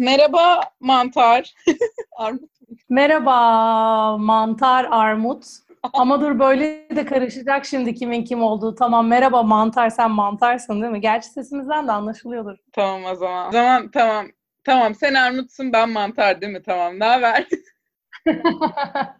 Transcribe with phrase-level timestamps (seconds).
[0.00, 1.54] Merhaba mantar.
[2.16, 2.50] armut.
[2.88, 5.44] Merhaba mantar armut.
[5.92, 8.74] Ama dur böyle de karışacak şimdi kimin kim olduğu.
[8.74, 11.00] Tamam merhaba mantar sen mantarsın değil mi?
[11.00, 12.56] Gerçi sesimizden de anlaşılıyordur.
[12.72, 13.48] Tamam o zaman.
[13.48, 14.26] O zaman tamam.
[14.64, 16.62] Tamam sen armutsun ben mantar değil mi?
[16.62, 17.46] Tamam ne haber?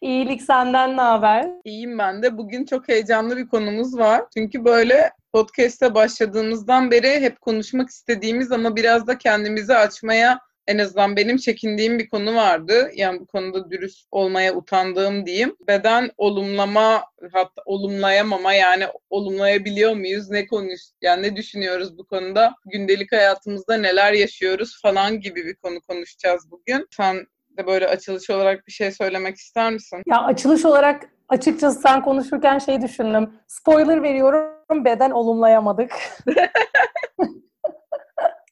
[0.00, 1.46] İyilik senden ne haber?
[1.64, 2.38] İyiyim ben de.
[2.38, 4.22] Bugün çok heyecanlı bir konumuz var.
[4.34, 11.16] Çünkü böyle podcast'e başladığımızdan beri hep konuşmak istediğimiz ama biraz da kendimizi açmaya en azından
[11.16, 12.90] benim çekindiğim bir konu vardı.
[12.94, 15.56] Yani bu konuda dürüst olmaya utandığım diyeyim.
[15.66, 20.30] Beden olumlama hatta olumlayamama yani olumlayabiliyor muyuz?
[20.30, 22.54] Ne konuş yani ne düşünüyoruz bu konuda?
[22.66, 26.86] Gündelik hayatımızda neler yaşıyoruz falan gibi bir konu konuşacağız bugün.
[26.90, 27.26] Sen
[27.56, 30.02] de böyle açılış olarak bir şey söylemek ister misin?
[30.06, 33.30] Ya açılış olarak açıkçası sen konuşurken şey düşündüm.
[33.46, 35.92] Spoiler veriyorum beden olumlayamadık.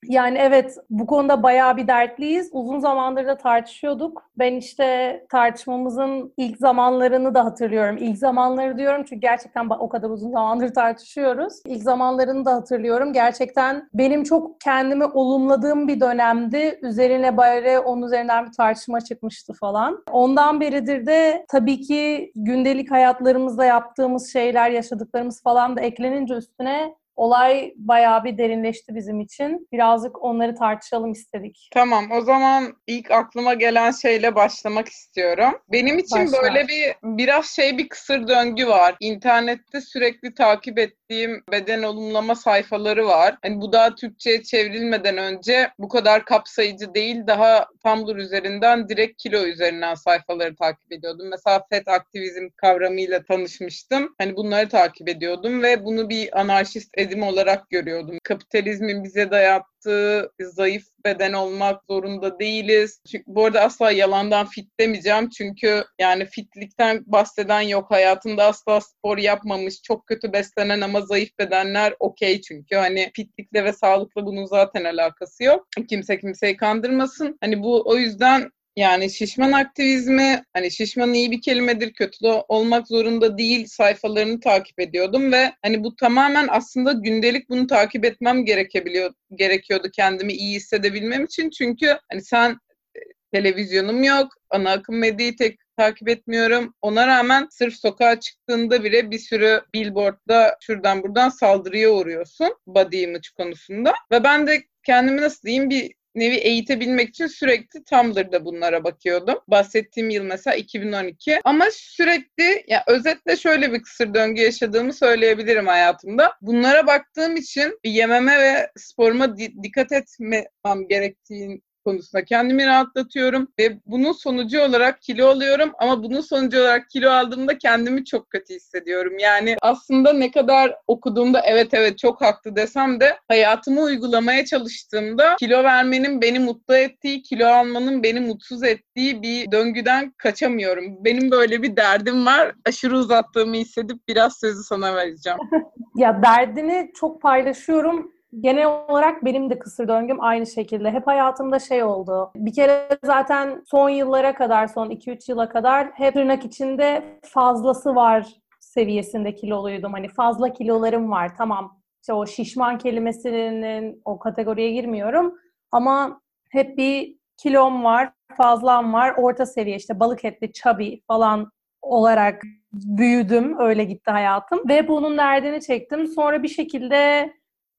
[0.09, 2.48] Yani evet bu konuda bayağı bir dertliyiz.
[2.52, 4.30] Uzun zamandır da tartışıyorduk.
[4.38, 7.97] Ben işte tartışmamızın ilk zamanlarını da hatırlıyorum.
[7.97, 11.55] İlk zamanları diyorum çünkü gerçekten o kadar uzun zamandır tartışıyoruz.
[11.67, 13.12] İlk zamanlarını da hatırlıyorum.
[13.12, 16.78] Gerçekten benim çok kendimi olumladığım bir dönemdi.
[16.83, 20.05] Üzerine böyle onun üzerinden bir tartışma çıkmıştı falan.
[20.11, 27.72] Ondan beridir de tabii ki gündelik hayatlarımızda yaptığımız şeyler, yaşadıklarımız falan da eklenince üstüne olay
[27.77, 29.69] bayağı bir derinleşti bizim için.
[29.72, 31.69] Birazcık onları tartışalım istedik.
[31.73, 35.58] Tamam o zaman ilk aklıma gelen şeyle başlamak istiyorum.
[35.73, 36.42] Benim için Başla.
[36.42, 38.95] böyle bir biraz şey bir kısır döngü var.
[39.00, 43.36] İnternette sürekli takip ettiğim beden olumlama sayfaları var.
[43.42, 49.42] Hani bu daha Türkçe'ye çevrilmeden önce bu kadar kapsayıcı değil daha Tumblr üzerinden direkt kilo
[49.42, 51.28] üzerinden sayfaları takip ediyordum.
[51.30, 54.14] Mesela FET aktivizm kavramıyla tanışmıştım.
[54.19, 58.18] Hani bunları takip ediyordum ve bunu bir anarşist edim olarak görüyordum.
[58.24, 63.00] Kapitalizmin bize dayattığı zayıf beden olmak zorunda değiliz.
[63.10, 65.28] Çünkü bu arada asla yalandan fit demeyeceğim.
[65.28, 67.90] Çünkü yani fitlikten bahseden yok.
[67.90, 72.77] Hayatında asla spor yapmamış, çok kötü beslenen ama zayıf bedenler okey çünkü.
[72.77, 75.66] Hani fitlikle ve sağlıkla bunun zaten alakası yok.
[75.89, 77.39] Kimse kimseyi kandırmasın.
[77.40, 82.89] Hani bu o yüzden yani şişman aktivizmi hani şişman iyi bir kelimedir kötü de olmak
[82.89, 89.14] zorunda değil sayfalarını takip ediyordum ve hani bu tamamen aslında gündelik bunu takip etmem gerekebiliyor
[89.35, 92.51] gerekiyordu kendimi iyi hissedebilmem için çünkü hani sen
[92.97, 93.01] e,
[93.33, 96.75] televizyonum yok ana akım medyayı tek takip etmiyorum.
[96.83, 103.29] Ona rağmen sırf sokağa çıktığında bile bir sürü billboardda şuradan buradan saldırıya uğruyorsun body image
[103.37, 103.95] konusunda.
[104.13, 109.38] Ve ben de kendimi nasıl diyeyim bir nevi eğitebilmek için sürekli Tumblr'da bunlara bakıyordum.
[109.48, 111.40] Bahsettiğim yıl mesela 2012.
[111.44, 116.32] Ama sürekli ya özetle şöyle bir kısır döngü yaşadığımı söyleyebilirim hayatımda.
[116.40, 124.13] Bunlara baktığım için yememe ve sporuma di- dikkat etmem gerektiğini konusunda kendimi rahatlatıyorum ve bunun
[124.13, 129.19] sonucu olarak kilo alıyorum ama bunun sonucu olarak kilo aldığımda kendimi çok kötü hissediyorum.
[129.19, 135.64] Yani aslında ne kadar okuduğumda evet evet çok haklı desem de hayatımı uygulamaya çalıştığımda kilo
[135.64, 141.05] vermenin beni mutlu ettiği, kilo almanın beni mutsuz ettiği bir döngüden kaçamıyorum.
[141.05, 142.55] Benim böyle bir derdim var.
[142.64, 145.38] Aşırı uzattığımı hissedip biraz sözü sana vereceğim.
[145.96, 150.91] ya derdini çok paylaşıyorum genel olarak benim de kısır döngüm aynı şekilde.
[150.91, 152.31] Hep hayatımda şey oldu.
[152.37, 158.26] Bir kere zaten son yıllara kadar, son 2-3 yıla kadar hep tırnak içinde fazlası var
[158.61, 159.93] seviyesinde kiloluydum.
[159.93, 161.37] Hani fazla kilolarım var.
[161.37, 165.35] Tamam işte o şişman kelimesinin o kategoriye girmiyorum.
[165.73, 166.20] Ama
[166.50, 169.14] hep bir kilom var, fazlam var.
[169.17, 171.50] Orta seviye işte balık etli, chubby falan
[171.82, 172.43] olarak
[172.73, 173.61] büyüdüm.
[173.61, 174.69] Öyle gitti hayatım.
[174.69, 176.06] Ve bunun derdini çektim.
[176.06, 177.32] Sonra bir şekilde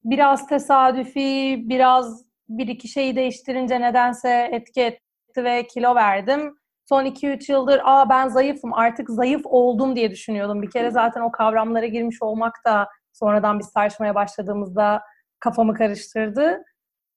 [0.10, 6.56] biraz tesadüfi, biraz bir iki şeyi değiştirince nedense etki etti ve kilo verdim.
[6.90, 10.62] Son 2-3 yıldır aa ben zayıfım artık zayıf oldum diye düşünüyordum.
[10.62, 15.02] Bir kere zaten o kavramlara girmiş olmak da sonradan biz tartışmaya başladığımızda
[15.40, 16.64] kafamı karıştırdı.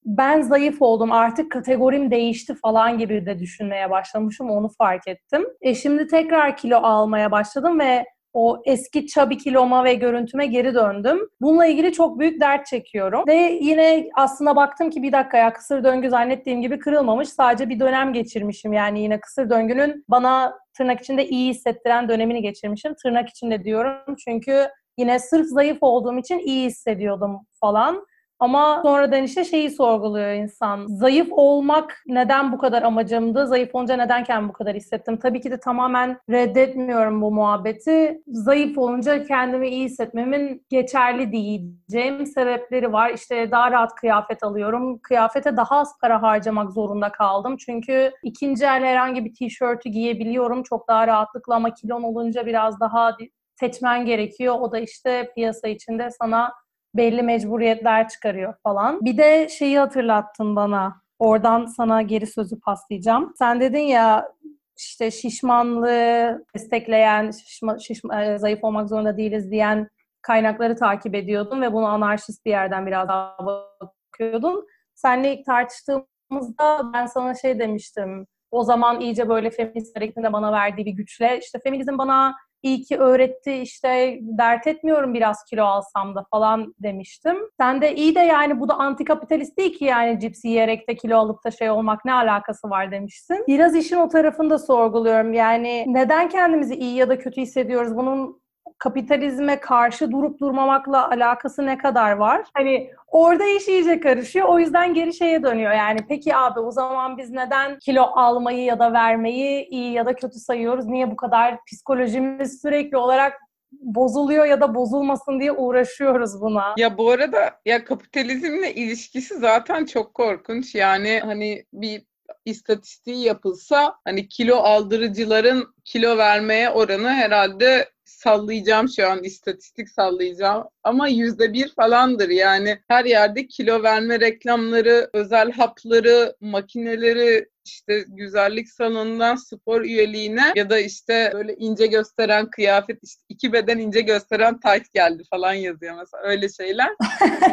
[0.04, 5.46] Ben zayıf oldum artık kategorim değişti falan gibi de düşünmeye başlamışım onu fark ettim.
[5.60, 11.18] E şimdi tekrar kilo almaya başladım ve o eski çabi kiloma ve görüntüme geri döndüm.
[11.40, 13.24] Bununla ilgili çok büyük dert çekiyorum.
[13.26, 17.28] Ve yine aslında baktım ki bir dakika ya kısır döngü zannettiğim gibi kırılmamış.
[17.28, 18.72] Sadece bir dönem geçirmişim.
[18.72, 22.94] Yani yine kısır döngünün bana tırnak içinde iyi hissettiren dönemini geçirmişim.
[23.02, 24.68] Tırnak içinde diyorum çünkü
[24.98, 28.06] yine sırf zayıf olduğum için iyi hissediyordum falan.
[28.40, 30.86] Ama sonradan işte şeyi sorguluyor insan.
[30.86, 33.46] Zayıf olmak neden bu kadar amacımdı?
[33.46, 35.16] Zayıf olunca neden kendimi bu kadar hissettim?
[35.16, 38.22] Tabii ki de tamamen reddetmiyorum bu muhabbeti.
[38.26, 43.10] Zayıf olunca kendimi iyi hissetmemin geçerli diyeceğim sebepleri var.
[43.10, 44.98] İşte daha rahat kıyafet alıyorum.
[44.98, 47.56] Kıyafete daha az para harcamak zorunda kaldım.
[47.56, 53.16] Çünkü ikinci el herhangi bir tişörtü giyebiliyorum çok daha rahatlıkla ama kilon olunca biraz daha
[53.60, 54.56] seçmen gerekiyor.
[54.60, 56.52] O da işte piyasa içinde sana
[56.94, 59.00] belli mecburiyetler çıkarıyor falan.
[59.04, 61.02] Bir de şeyi hatırlattın bana.
[61.18, 63.32] Oradan sana geri sözü paslayacağım.
[63.38, 64.32] Sen dedin ya
[64.76, 69.88] işte şişmanlığı destekleyen, şişma, şişma, e, zayıf olmak zorunda değiliz diyen
[70.22, 74.66] kaynakları takip ediyordun ve bunu anarşist bir yerden biraz daha bakıyordun.
[74.94, 78.26] Seninle ilk tartıştığımızda ben sana şey demiştim.
[78.50, 82.82] O zaman iyice böyle feminist hareketin de bana verdiği bir güçle işte feminizm bana iyi
[82.82, 87.36] ki öğretti işte dert etmiyorum biraz kilo alsam da falan demiştim.
[87.60, 91.16] Sen de iyi de yani bu da antikapitalist değil ki yani cips yiyerek de kilo
[91.16, 93.44] alıp da şey olmak ne alakası var demişsin.
[93.48, 95.32] Biraz işin o tarafını da sorguluyorum.
[95.32, 97.96] Yani neden kendimizi iyi ya da kötü hissediyoruz?
[97.96, 98.40] Bunun
[98.80, 102.46] kapitalizme karşı durup durmamakla alakası ne kadar var?
[102.54, 104.48] Hani orada iş iyice karışıyor.
[104.48, 105.72] O yüzden geri şeye dönüyor.
[105.72, 110.14] Yani peki abi o zaman biz neden kilo almayı ya da vermeyi iyi ya da
[110.14, 110.86] kötü sayıyoruz?
[110.86, 113.40] Niye bu kadar psikolojimiz sürekli olarak
[113.72, 116.74] bozuluyor ya da bozulmasın diye uğraşıyoruz buna.
[116.78, 120.74] Ya bu arada ya kapitalizmle ilişkisi zaten çok korkunç.
[120.74, 122.02] Yani hani bir
[122.44, 130.64] istatistiği yapılsa hani kilo aldırıcıların kilo vermeye oranı herhalde sallayacağım şu an istatistik sallayacağım.
[130.84, 132.78] Ama yüzde bir falandır yani.
[132.88, 140.78] Her yerde kilo verme reklamları, özel hapları, makineleri işte güzellik salonundan spor üyeliğine ya da
[140.78, 146.22] işte böyle ince gösteren kıyafet işte iki beden ince gösteren tight geldi falan yazıyor mesela
[146.24, 146.90] öyle şeyler.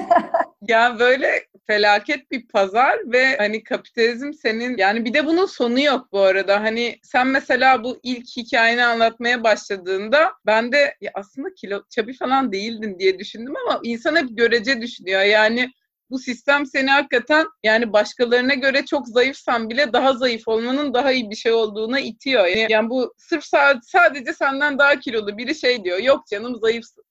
[0.68, 6.08] ya böyle felaket bir pazar ve hani kapitalizm senin yani bir de bunun sonu yok
[6.12, 6.62] bu arada.
[6.64, 12.52] Hani sen mesela bu ilk hikayeni anlatmaya başladığında ben de ya aslında kilo çabi falan
[12.52, 15.22] değildin diye düşündüm ama insan hep görece düşünüyor.
[15.22, 15.72] Yani
[16.10, 21.30] bu sistem seni hakikaten yani başkalarına göre çok zayıfsan bile daha zayıf olmanın daha iyi
[21.30, 22.46] bir şey olduğuna itiyor.
[22.46, 23.44] Yani, yani bu sırf
[23.84, 26.00] sadece senden daha kilolu biri şey diyor.
[26.00, 27.04] Yok canım zayıfsın.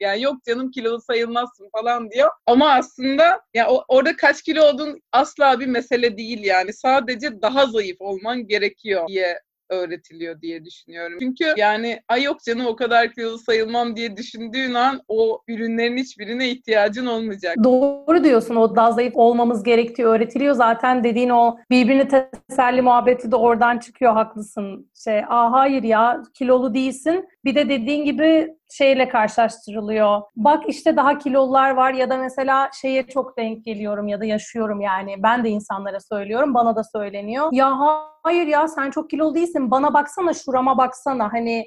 [0.00, 2.30] Yani yok canım kilolu sayılmazsın falan diyor.
[2.46, 6.72] Ama aslında ya yani orada kaç kilo olduğun asla bir mesele değil yani.
[6.72, 11.18] Sadece daha zayıf olman gerekiyor diye öğretiliyor diye düşünüyorum.
[11.20, 16.48] Çünkü yani ay yok canım o kadar kilolu sayılmam diye düşündüğün an o ürünlerin hiçbirine
[16.50, 17.56] ihtiyacın olmayacak.
[17.64, 18.56] Doğru diyorsun.
[18.56, 20.54] O daha zayıf olmamız gerektiği öğretiliyor.
[20.54, 24.12] Zaten dediğin o birbirini teselli muhabbeti de oradan çıkıyor.
[24.12, 24.90] Haklısın.
[25.04, 27.28] Şey, aa hayır ya kilolu değilsin.
[27.44, 30.22] Bir de dediğin gibi şeyle karşılaştırılıyor.
[30.36, 34.80] Bak işte daha kilolular var ya da mesela şeye çok denk geliyorum ya da yaşıyorum
[34.80, 35.14] yani.
[35.18, 36.54] Ben de insanlara söylüyorum.
[36.54, 37.48] Bana da söyleniyor.
[37.52, 37.78] Ya
[38.22, 39.70] hayır ya sen çok kilolu değilsin.
[39.70, 41.32] Bana baksana şurama baksana.
[41.32, 41.64] Hani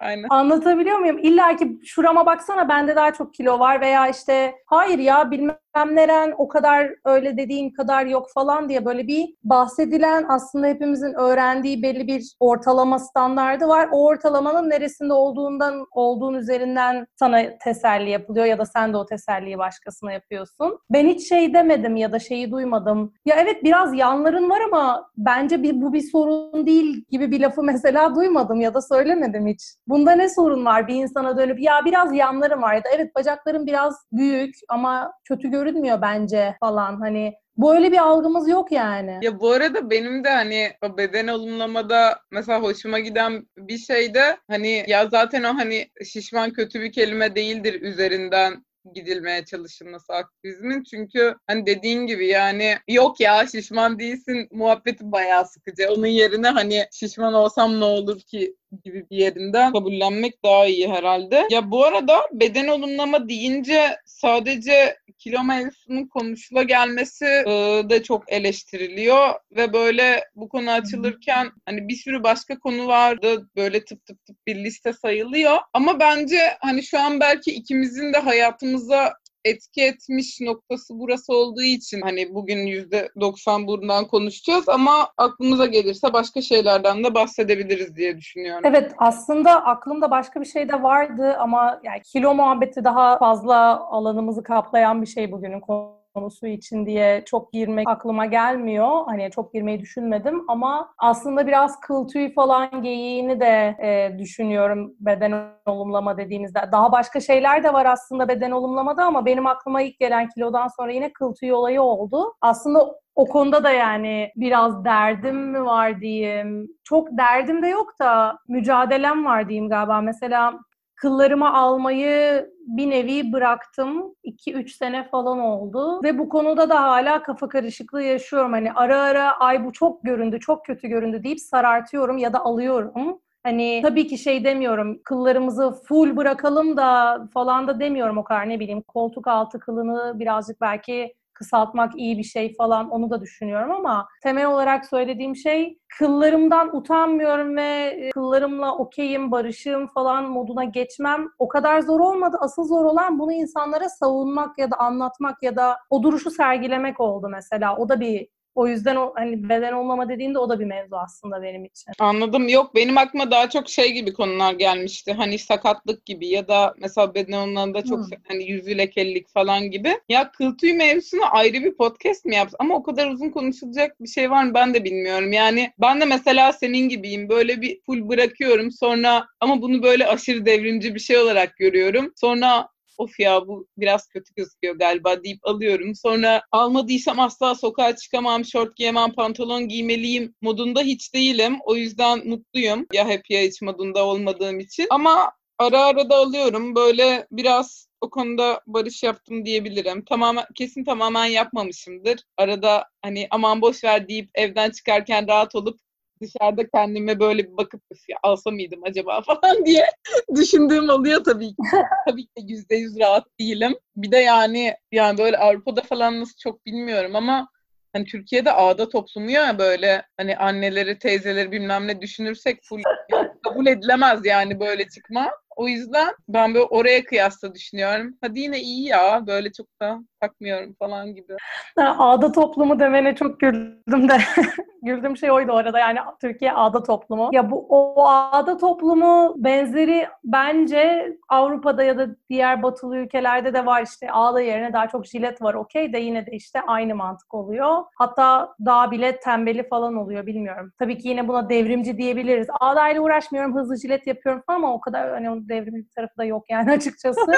[0.00, 0.26] Aynen.
[0.30, 1.18] Anlatabiliyor muyum?
[1.22, 6.34] İlla ki şurama baksana bende daha çok kilo var veya işte hayır ya bilmem neren
[6.38, 12.06] o kadar öyle dediğin kadar yok falan diye böyle bir bahsedilen aslında hepimizin öğrendiği belli
[12.06, 13.88] bir ortalama standardı var.
[13.92, 19.58] O ortalamanın neresinde olduğundan olduğun üzerinden sana teselli yapılıyor ya da sen de o teselliyi
[19.58, 20.78] başkasına yapıyorsun.
[20.90, 23.12] Ben hiç şey demedim ya da şeyi duymadım.
[23.24, 27.62] Ya evet biraz yanların var ama bence bir, bu bir sorun değil gibi bir lafı
[27.62, 29.62] mesela duymadım ya da söylemedim hiç.
[29.86, 33.66] Bunda ne sorun var bir insana dönüp ya biraz yanlarım var ya da evet bacaklarım
[33.66, 39.18] biraz büyük ama kötü görünmüyor bence falan hani Böyle bir algımız yok yani.
[39.22, 44.38] Ya bu arada benim de hani o beden olumlamada mesela hoşuma giden bir şey de
[44.48, 48.64] hani ya zaten o hani şişman kötü bir kelime değildir üzerinden
[48.94, 50.82] gidilmeye çalışılması aktivizmin.
[50.82, 55.92] Çünkü hani dediğin gibi yani yok ya şişman değilsin muhabbeti bayağı sıkıcı.
[55.92, 61.46] Onun yerine hani şişman olsam ne olur ki gibi bir yerinden kabullenmek daha iyi herhalde.
[61.50, 69.34] Ya bu arada beden olumlama deyince sadece kilo mevzusunun konuşula gelmesi e, de çok eleştiriliyor
[69.56, 74.46] ve böyle bu konu açılırken hani bir sürü başka konu vardı böyle tıp tıp tıp
[74.46, 79.12] bir liste sayılıyor ama bence hani şu an belki ikimizin de hayatımıza
[79.44, 86.12] etki etmiş noktası burası olduğu için hani bugün yüzde doksan buradan konuşacağız ama aklımıza gelirse
[86.12, 88.62] başka şeylerden de bahsedebiliriz diye düşünüyorum.
[88.64, 94.42] Evet aslında aklımda başka bir şey de vardı ama yani kilo muhabbeti daha fazla alanımızı
[94.42, 96.03] kaplayan bir şey bugünün konusu
[96.42, 99.04] için diye çok girmek aklıma gelmiyor.
[99.06, 105.32] Hani çok girmeyi düşünmedim ama aslında biraz kıl tüy falan geyiğini de e, düşünüyorum beden
[105.66, 106.60] olumlama dediğimizde.
[106.72, 110.92] Daha başka şeyler de var aslında beden olumlamada ama benim aklıma ilk gelen kilodan sonra
[110.92, 112.34] yine kıl tüy olayı oldu.
[112.40, 116.68] Aslında o konuda da yani biraz derdim mi var diyeyim.
[116.84, 120.00] Çok derdim de yok da mücadelem var diyeyim galiba.
[120.00, 120.54] Mesela
[120.96, 124.14] kıllarımı almayı bir nevi bıraktım.
[124.24, 126.02] 2-3 sene falan oldu.
[126.02, 128.52] Ve bu konuda da hala kafa karışıklığı yaşıyorum.
[128.52, 133.20] Hani ara ara ay bu çok göründü, çok kötü göründü deyip sarartıyorum ya da alıyorum.
[133.42, 138.60] Hani tabii ki şey demiyorum, kıllarımızı full bırakalım da falan da demiyorum o kadar ne
[138.60, 138.82] bileyim.
[138.82, 144.46] Koltuk altı kılını birazcık belki kısaltmak iyi bir şey falan onu da düşünüyorum ama temel
[144.46, 151.80] olarak söylediğim şey kıllarımdan utanmıyorum ve e, kıllarımla okeyim, barışım falan moduna geçmem o kadar
[151.80, 152.36] zor olmadı.
[152.40, 157.28] Asıl zor olan bunu insanlara savunmak ya da anlatmak ya da o duruşu sergilemek oldu
[157.28, 157.76] mesela.
[157.76, 161.42] O da bir o yüzden o hani beden olmama dediğinde o da bir mevzu aslında
[161.42, 161.92] benim için.
[161.98, 162.48] Anladım.
[162.48, 165.12] Yok benim aklıma daha çok şey gibi konular gelmişti.
[165.12, 168.18] Hani sakatlık gibi ya da mesela beden olumlarında çok hmm.
[168.28, 169.98] hani yüzü lekelik falan gibi.
[170.08, 172.56] Ya kıl tüy mevzusunu ayrı bir podcast mi yapsın?
[172.60, 175.32] Ama o kadar uzun konuşulacak bir şey var mı ben de bilmiyorum.
[175.32, 177.28] Yani ben de mesela senin gibiyim.
[177.28, 182.12] Böyle bir full bırakıyorum sonra ama bunu böyle aşırı devrimci bir şey olarak görüyorum.
[182.16, 182.68] Sonra
[182.98, 185.94] of ya bu biraz kötü gözüküyor galiba deyip alıyorum.
[185.94, 191.58] Sonra almadıysam asla sokağa çıkamam, şort giyemem, pantolon giymeliyim modunda hiç değilim.
[191.64, 194.86] O yüzden mutluyum ya hep ya hiç modunda olmadığım için.
[194.90, 196.74] Ama ara ara da alıyorum.
[196.74, 200.04] Böyle biraz o konuda barış yaptım diyebilirim.
[200.04, 202.20] Tamamen kesin tamamen yapmamışımdır.
[202.36, 205.80] Arada hani aman boş ver deyip evden çıkarken rahat olup
[206.24, 209.86] dışarıda kendime böyle bir bakıp ya alsa mıydım acaba falan diye
[210.34, 211.62] düşündüğüm oluyor tabii ki.
[212.08, 213.74] tabii ki yüzde yüz rahat değilim.
[213.96, 217.48] Bir de yani yani böyle Avrupa'da falan nasıl çok bilmiyorum ama
[217.92, 222.82] hani Türkiye'de ağda toplumu ya böyle hani anneleri, teyzeleri bilmem ne düşünürsek full
[223.44, 225.30] kabul edilemez yani böyle çıkma.
[225.56, 228.18] O yüzden ben böyle oraya kıyasla düşünüyorum.
[228.20, 231.36] Hadi yine iyi ya böyle çok da takmıyorum falan gibi.
[231.76, 234.16] Ağda toplumu demene çok güldüm de.
[234.82, 237.30] güldüğüm şey oydu orada yani Türkiye ağda toplumu.
[237.32, 243.82] Ya bu o ağda toplumu benzeri bence Avrupa'da ya da diğer batılı ülkelerde de var
[243.82, 247.84] işte ağda yerine daha çok jilet var okey de yine de işte aynı mantık oluyor.
[247.98, 250.72] Hatta daha bile tembeli falan oluyor bilmiyorum.
[250.78, 252.46] Tabii ki yine buna devrimci diyebiliriz.
[252.60, 256.44] Ağdayla uğraşmıyorum hızlı jilet yapıyorum falan ama o kadar hani onun devrimci tarafı da yok
[256.50, 257.32] yani açıkçası.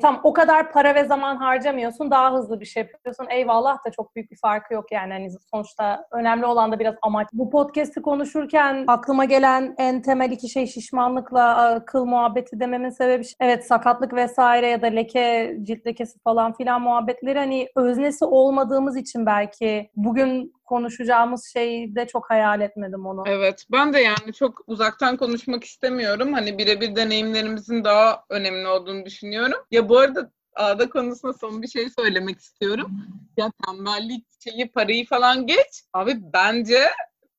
[0.00, 3.26] Tam o kadar para ve zaman harcamıyorsun daha hızlı bir şey yapıyorsun.
[3.30, 5.12] Eyvallah da çok büyük bir farkı yok yani.
[5.12, 7.28] Hani sonuçta önemli olan da biraz amaç.
[7.32, 13.66] Bu podcast'i konuşurken aklıma gelen en temel iki şey şişmanlıkla kıl muhabbeti dememin sebebi evet
[13.66, 19.90] sakatlık vesaire ya da leke, cilt lekesi falan filan muhabbetleri hani öznesi olmadığımız için belki
[19.96, 23.24] bugün konuşacağımız şeyde çok hayal etmedim onu.
[23.26, 23.66] Evet.
[23.72, 26.32] Ben de yani çok uzaktan konuşmak istemiyorum.
[26.32, 29.58] Hani birebir deneyimlerimizin daha önemli olduğunu düşünüyorum.
[29.70, 32.90] Ya bu arada ağda konusunda son bir şey söylemek istiyorum.
[33.36, 35.84] Ya tembellik şeyi parayı falan geç.
[35.92, 36.78] Abi bence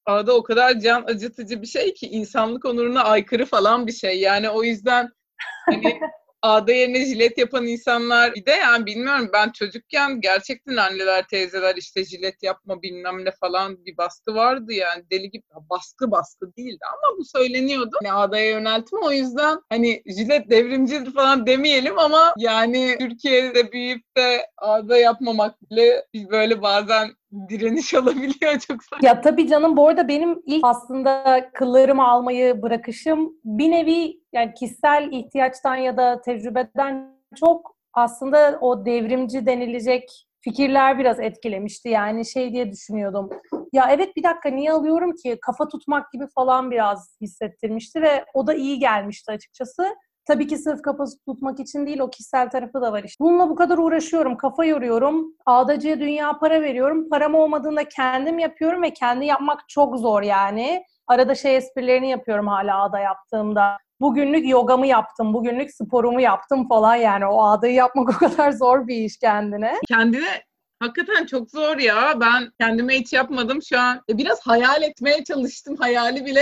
[0.06, 4.20] ağda o kadar can acıtıcı bir şey ki insanlık onuruna aykırı falan bir şey.
[4.20, 5.10] Yani o yüzden
[5.66, 6.00] hani
[6.42, 12.06] ağda yerine jilet yapan insanlar bir de yani bilmiyorum ben çocukken gerçekten anneler teyzeler işte
[12.06, 17.18] jilet yapma bilmem ne falan bir baskı vardı yani deli gibi baskı baskı değildi ama
[17.18, 17.92] bu söyleniyordu.
[18.04, 24.48] Hani ağdaya yöneltme o yüzden hani jilet devrimcidir falan demeyelim ama yani Türkiye'de büyüyüp de
[24.58, 27.12] ağda yapmamak bile böyle bazen
[27.50, 29.08] direniş olabiliyor çok saçma.
[29.08, 35.10] Ya tabii canım bu arada benim ilk aslında kıllarımı almayı bırakışım bir nevi yani kişisel
[35.12, 41.90] ihtiyaçtan ya da tecrübeden çok aslında o devrimci denilecek fikirler biraz etkilemişti.
[41.90, 43.30] Yani şey diye düşünüyordum.
[43.74, 45.38] Ya evet bir dakika niye alıyorum ki?
[45.42, 49.96] Kafa tutmak gibi falan biraz hissettirmişti ve o da iyi gelmişti açıkçası.
[50.28, 53.24] Tabii ki sırf kafası tutmak için değil o kişisel tarafı da var işte.
[53.24, 55.34] Bununla bu kadar uğraşıyorum, kafa yoruyorum.
[55.46, 57.10] Ağdacıya dünya para veriyorum.
[57.10, 60.84] Param olmadığında kendim yapıyorum ve kendi yapmak çok zor yani.
[61.08, 63.78] Arada şey esprilerini yapıyorum hala ağda yaptığımda.
[64.02, 67.26] Bugünlük yogamı yaptım, bugünlük sporumu yaptım falan yani.
[67.26, 69.74] O ağdayı yapmak o kadar zor bir iş kendine.
[69.88, 70.48] Kendine
[70.80, 72.14] Hakikaten çok zor ya.
[72.22, 74.02] Ben kendime hiç yapmadım şu an.
[74.10, 75.76] E, biraz hayal etmeye çalıştım.
[75.80, 76.42] Hayali bile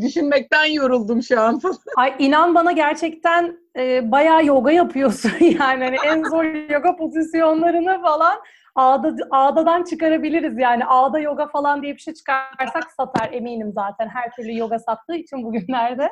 [0.00, 1.60] düşünmekten yoruldum şu an.
[1.96, 5.84] Ay inan bana gerçekten e, bayağı yoga yapıyorsun yani.
[5.84, 8.38] Hani en zor yoga pozisyonlarını falan
[8.74, 10.84] ağda, ağdadan çıkarabiliriz yani.
[10.86, 14.08] Ağda yoga falan diye bir şey çıkarsak satar eminim zaten.
[14.08, 16.10] Her türlü yoga sattığı için bugünlerde.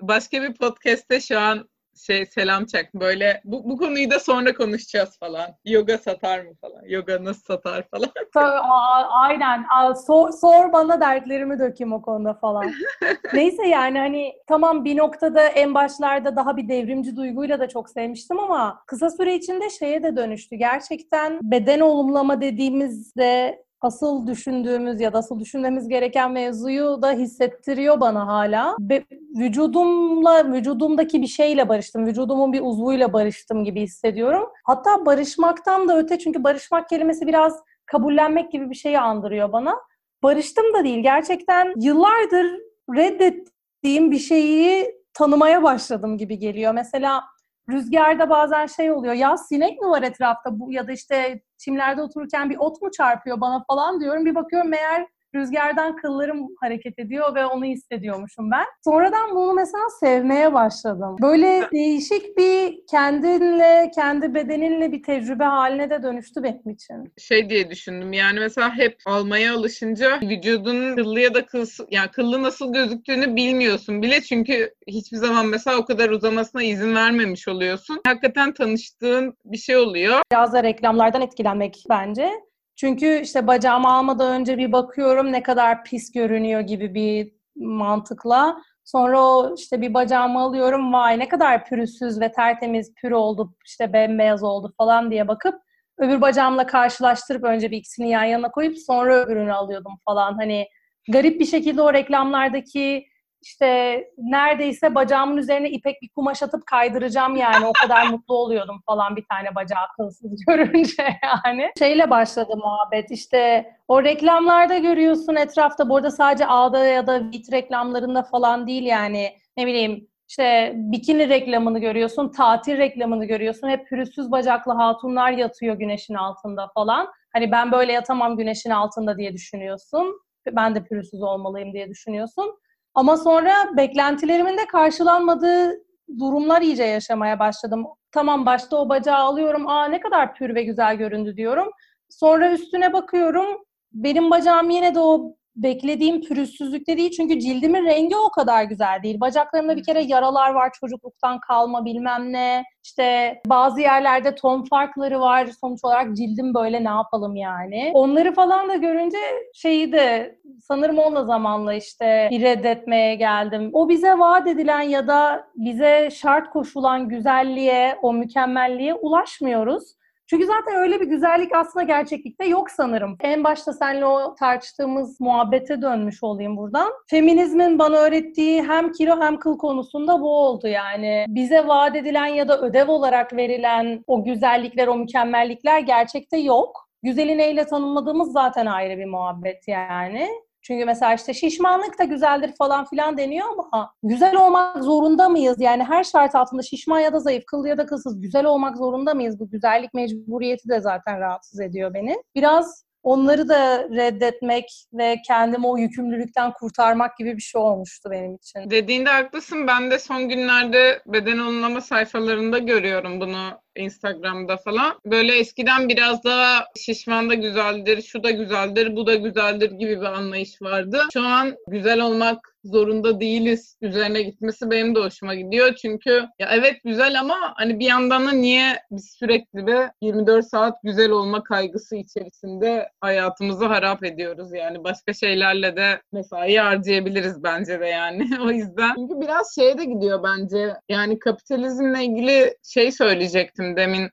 [0.00, 5.18] Başka bir podcast'te şu an şey selam çak böyle bu, bu konuyu da sonra konuşacağız
[5.18, 5.46] falan.
[5.64, 6.82] Yoga satar mı falan.
[6.86, 8.10] Yoga nasıl satar falan.
[9.10, 9.64] Aynen.
[10.06, 12.72] Sor, sor bana dertlerimi dökeyim o konuda falan.
[13.34, 18.38] Neyse yani hani tamam bir noktada en başlarda daha bir devrimci duyguyla da çok sevmiştim
[18.38, 20.56] ama kısa süre içinde şeye de dönüştü.
[20.56, 28.26] Gerçekten beden olumlama dediğimizde asıl düşündüğümüz ya da asıl düşünmemiz gereken mevzuyu da hissettiriyor bana
[28.26, 28.76] hala.
[28.80, 29.04] Ve
[29.38, 32.06] vücudumla, vücudumdaki bir şeyle barıştım.
[32.06, 34.48] Vücudumun bir uzvuyla barıştım gibi hissediyorum.
[34.64, 39.76] Hatta barışmaktan da öte çünkü barışmak kelimesi biraz kabullenmek gibi bir şeyi andırıyor bana.
[40.22, 40.98] Barıştım da değil.
[41.02, 42.60] Gerçekten yıllardır
[42.96, 46.74] reddettiğim bir şeyi tanımaya başladım gibi geliyor.
[46.74, 47.24] Mesela
[47.70, 49.14] rüzgarda bazen şey oluyor.
[49.14, 53.40] Ya sinek mi var etrafta bu ya da işte çimlerde otururken bir ot mu çarpıyor
[53.40, 54.24] bana falan diyorum.
[54.24, 55.06] Bir bakıyorum meğer
[55.36, 58.64] rüzgardan kıllarım hareket ediyor ve onu hissediyormuşum ben.
[58.84, 61.16] Sonradan bunu mesela sevmeye başladım.
[61.22, 67.12] Böyle değişik bir kendinle, kendi bedeninle bir tecrübe haline de dönüştü benim için.
[67.18, 72.42] Şey diye düşündüm yani mesela hep almaya alışınca vücudunun kıllı ya da kıl, yani kıllı
[72.42, 78.00] nasıl gözüktüğünü bilmiyorsun bile çünkü hiçbir zaman mesela o kadar uzamasına izin vermemiş oluyorsun.
[78.06, 80.20] Hakikaten tanıştığın bir şey oluyor.
[80.32, 82.30] Biraz da reklamlardan etkilenmek bence.
[82.76, 88.62] Çünkü işte bacağımı almadan önce bir bakıyorum ne kadar pis görünüyor gibi bir mantıkla.
[88.84, 93.92] Sonra o işte bir bacağımı alıyorum vay ne kadar pürüzsüz ve tertemiz pür oldu işte
[93.92, 95.54] bembeyaz oldu falan diye bakıp
[95.98, 100.34] öbür bacağımla karşılaştırıp önce bir ikisini yan yana koyup sonra öbürünü alıyordum falan.
[100.34, 100.68] Hani
[101.08, 103.06] garip bir şekilde o reklamlardaki
[103.42, 109.16] işte neredeyse bacağımın üzerine ipek bir kumaş atıp kaydıracağım yani o kadar mutlu oluyordum falan
[109.16, 111.70] bir tane bacağı kılsız görünce yani.
[111.78, 117.52] Şeyle başladı muhabbet işte o reklamlarda görüyorsun etrafta bu arada sadece A'da ya da Vit
[117.52, 123.68] reklamlarında falan değil yani ne bileyim işte bikini reklamını görüyorsun, tatil reklamını görüyorsun.
[123.68, 127.08] Hep pürüzsüz bacaklı hatunlar yatıyor güneşin altında falan.
[127.32, 130.20] Hani ben böyle yatamam güneşin altında diye düşünüyorsun.
[130.52, 132.58] Ben de pürüzsüz olmalıyım diye düşünüyorsun.
[132.96, 135.72] Ama sonra beklentilerimin de karşılanmadığı
[136.18, 137.86] durumlar iyice yaşamaya başladım.
[138.12, 139.68] Tamam başta o bacağı alıyorum.
[139.68, 141.70] Aa ne kadar pür ve güzel göründü diyorum.
[142.08, 143.46] Sonra üstüne bakıyorum.
[143.92, 147.10] Benim bacağım yine de o beklediğim pürüzsüzlükte değil.
[147.10, 149.20] Çünkü cildimin rengi o kadar güzel değil.
[149.20, 152.64] Bacaklarımda bir kere yaralar var çocukluktan kalma bilmem ne.
[152.84, 155.46] İşte bazı yerlerde ton farkları var.
[155.60, 157.90] Sonuç olarak cildim böyle ne yapalım yani.
[157.94, 159.18] Onları falan da görünce
[159.54, 163.70] şeyi de sanırım onunla zamanla işte bir reddetmeye geldim.
[163.72, 169.96] O bize vaat edilen ya da bize şart koşulan güzelliğe, o mükemmelliğe ulaşmıyoruz.
[170.30, 173.16] Çünkü zaten öyle bir güzellik aslında gerçeklikte yok sanırım.
[173.20, 176.92] En başta seninle o tartıştığımız muhabbete dönmüş olayım buradan.
[177.10, 181.24] Feminizmin bana öğrettiği hem kilo hem kıl konusunda bu oldu yani.
[181.28, 186.86] Bize vaat edilen ya da ödev olarak verilen o güzellikler, o mükemmellikler gerçekte yok.
[187.02, 190.28] Güzeli neyle tanımladığımız zaten ayrı bir muhabbet yani.
[190.66, 195.60] Çünkü mesela işte şişmanlık da güzeldir falan filan deniyor ama güzel olmak zorunda mıyız?
[195.60, 199.14] Yani her şart altında şişman ya da zayıf, kıllı ya da kılsız güzel olmak zorunda
[199.14, 199.40] mıyız?
[199.40, 202.22] Bu güzellik mecburiyeti de zaten rahatsız ediyor beni.
[202.34, 208.70] Biraz onları da reddetmek ve kendimi o yükümlülükten kurtarmak gibi bir şey olmuştu benim için.
[208.70, 209.66] Dediğinde haklısın.
[209.66, 214.94] Ben de son günlerde beden olumlama sayfalarında görüyorum bunu Instagram'da falan.
[215.06, 220.06] Böyle eskiden biraz daha şişman da güzeldir, şu da güzeldir, bu da güzeldir gibi bir
[220.06, 221.00] anlayış vardı.
[221.12, 225.74] Şu an güzel olmak zorunda değiliz üzerine gitmesi benim de hoşuma gidiyor.
[225.74, 230.74] Çünkü ya evet güzel ama hani bir yandan da niye biz sürekli ve 24 saat
[230.82, 234.84] güzel olma kaygısı içerisinde hayatımızı harap ediyoruz yani.
[234.84, 238.28] Başka şeylerle de mesai harcayabiliriz bence de yani.
[238.44, 238.94] o yüzden.
[238.94, 240.74] Çünkü biraz şeye de gidiyor bence.
[240.88, 244.10] Yani kapitalizmle ilgili şey söyleyecektim demin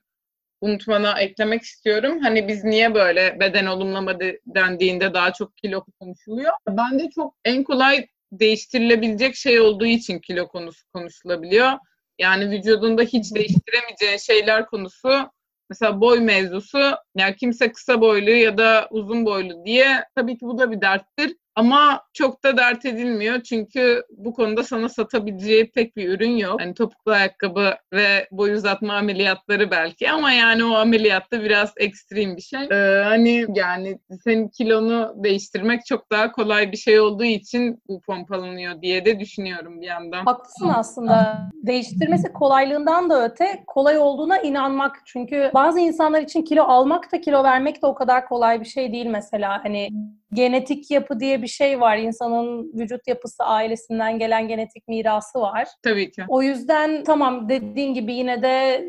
[0.60, 2.20] unutmana eklemek istiyorum.
[2.22, 6.52] Hani biz niye böyle beden olumlama dendiğinde daha çok kilo konuşuluyor?
[6.68, 11.72] Bence çok en kolay değiştirilebilecek şey olduğu için kilo konusu konuşulabiliyor.
[12.18, 15.30] Yani vücudunda hiç değiştiremeyeceğin şeyler konusu
[15.70, 16.78] mesela boy mevzusu
[17.16, 21.36] yani kimse kısa boylu ya da uzun boylu diye tabii ki bu da bir derttir.
[21.56, 26.60] Ama çok da dert edilmiyor çünkü bu konuda sana satabileceği pek bir ürün yok.
[26.60, 32.42] Hani topuklu ayakkabı ve boy uzatma ameliyatları belki ama yani o ameliyatta biraz ekstrem bir
[32.42, 32.60] şey.
[32.60, 38.82] Ee, hani yani senin kilonu değiştirmek çok daha kolay bir şey olduğu için bu pompalanıyor
[38.82, 40.24] diye de düşünüyorum bir yandan.
[40.24, 41.38] Haklısın aslında.
[41.54, 45.02] Değiştirmesi kolaylığından da öte kolay olduğuna inanmak.
[45.04, 48.92] Çünkü bazı insanlar için kilo almak da kilo vermek de o kadar kolay bir şey
[48.92, 49.64] değil mesela.
[49.64, 49.90] Hani
[50.34, 51.96] genetik yapı diye bir şey var.
[51.96, 55.68] İnsanın vücut yapısı ailesinden gelen genetik mirası var.
[55.82, 56.22] Tabii ki.
[56.28, 58.84] O yüzden tamam dediğin gibi yine de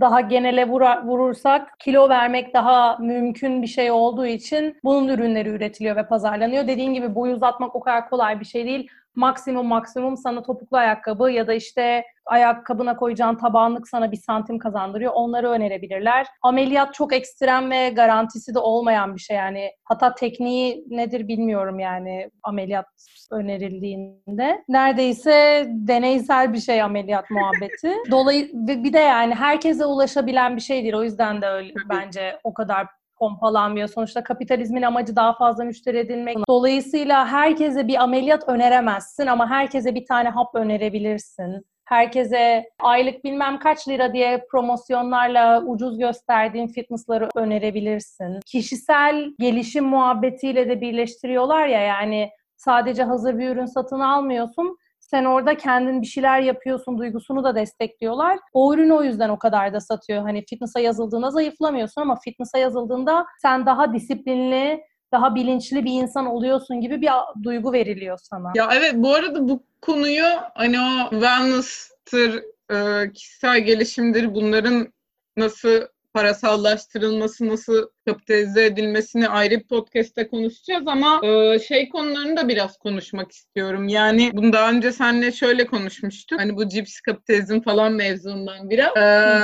[0.00, 5.96] daha genele vura, vurursak kilo vermek daha mümkün bir şey olduğu için bunun ürünleri üretiliyor
[5.96, 6.66] ve pazarlanıyor.
[6.68, 11.30] Dediğin gibi boy uzatmak o kadar kolay bir şey değil maksimum maksimum sana topuklu ayakkabı
[11.30, 15.12] ya da işte ayakkabına koyacağın tabanlık sana bir santim kazandırıyor.
[15.14, 16.26] Onları önerebilirler.
[16.42, 19.70] Ameliyat çok ekstrem ve garantisi de olmayan bir şey yani.
[19.84, 22.86] Hatta tekniği nedir bilmiyorum yani ameliyat
[23.30, 24.64] önerildiğinde.
[24.68, 27.94] Neredeyse deneysel bir şey ameliyat muhabbeti.
[28.10, 30.94] Dolayı bir de yani herkese ulaşabilen bir şey değil.
[30.94, 32.86] O yüzden de öyle bence o kadar
[33.20, 33.88] pompalanmıyor.
[33.88, 36.36] Sonuçta kapitalizmin amacı daha fazla müşteri edinmek.
[36.48, 41.66] Dolayısıyla herkese bir ameliyat öneremezsin ama herkese bir tane hap önerebilirsin.
[41.84, 48.40] Herkese aylık bilmem kaç lira diye promosyonlarla ucuz gösterdiğin fitnessları önerebilirsin.
[48.46, 54.76] Kişisel gelişim muhabbetiyle de birleştiriyorlar ya yani sadece hazır bir ürün satın almıyorsun
[55.10, 58.38] sen orada kendin bir şeyler yapıyorsun duygusunu da destekliyorlar.
[58.52, 60.22] O ürün o yüzden o kadar da satıyor.
[60.22, 64.80] Hani fitness'a yazıldığında zayıflamıyorsun ama fitness'a yazıldığında sen daha disiplinli,
[65.12, 67.10] daha bilinçli bir insan oluyorsun gibi bir
[67.42, 68.52] duygu veriliyor sana.
[68.54, 72.42] Ya evet bu arada bu konuyu hani o wellness'tır,
[72.72, 74.92] e, kişisel gelişimdir bunların
[75.36, 75.80] nasıl
[76.14, 83.32] parasallaştırılması, nasıl kapitalize edilmesini ayrı bir podcast'te konuşacağız ama e, şey konularını da biraz konuşmak
[83.32, 83.88] istiyorum.
[83.88, 86.40] Yani bunu daha önce seninle şöyle konuşmuştuk.
[86.40, 88.96] Hani bu cips kapitalizm falan mevzundan biraz.
[88.96, 89.40] E,